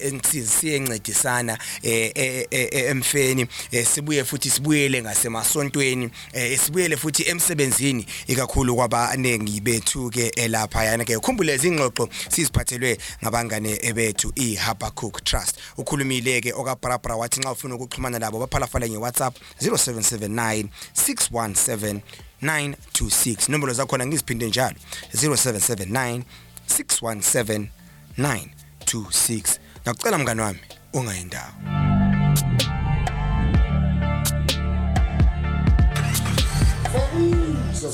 siyencedisana 0.59 1.57
eh, 1.83 2.11
eh, 2.15 2.47
eh, 2.51 2.67
emfeni 2.89 3.47
sibuye 3.93 4.23
futhi 4.23 4.49
sibuyele 4.49 5.01
ngasemasontweni 5.01 6.09
sibuyele 6.65 6.97
futhi 6.97 7.23
em 7.23 7.39
emsebenzini 7.45 8.05
ikakhulu 8.27 8.75
kwabaningi 8.75 9.61
bethu 9.61 10.09
ke 10.09 10.31
elapha 10.35 10.83
yana 10.83 11.05
ke 11.05 11.15
ukhumbule 11.17 11.53
izingxoxo 11.55 12.09
siziphathelwe 12.29 12.97
ngabangane 13.23 13.93
bethu 13.93 14.31
iHabakuk 14.35 15.23
Trust 15.23 15.57
ukhulumile 15.77 16.41
ke 16.41 16.53
okaBrabra 16.53 17.15
wathi 17.15 17.39
nxa 17.39 17.51
ufuna 17.51 17.75
ukuxhumana 17.75 18.19
labo 18.19 18.39
baphalafala 18.39 18.89
ngeWhatsApp 18.89 19.37
0779 19.61 20.67
617 20.97 22.01
926 22.41 23.49
nombolo 23.51 23.73
zakhona 23.73 24.05
ngiziphinde 24.07 24.47
njalo 24.49 24.75
0779 25.13 26.23
617 26.67 27.67
926 28.17 29.59
ngakucela 29.85 30.17
mngani 30.17 30.41
wami 30.41 30.59
ungayendawo 30.93 31.94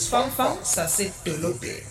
fanfan, 0.09 0.57
ça 0.63 0.87
s'est 0.87 1.11
de 1.25 1.90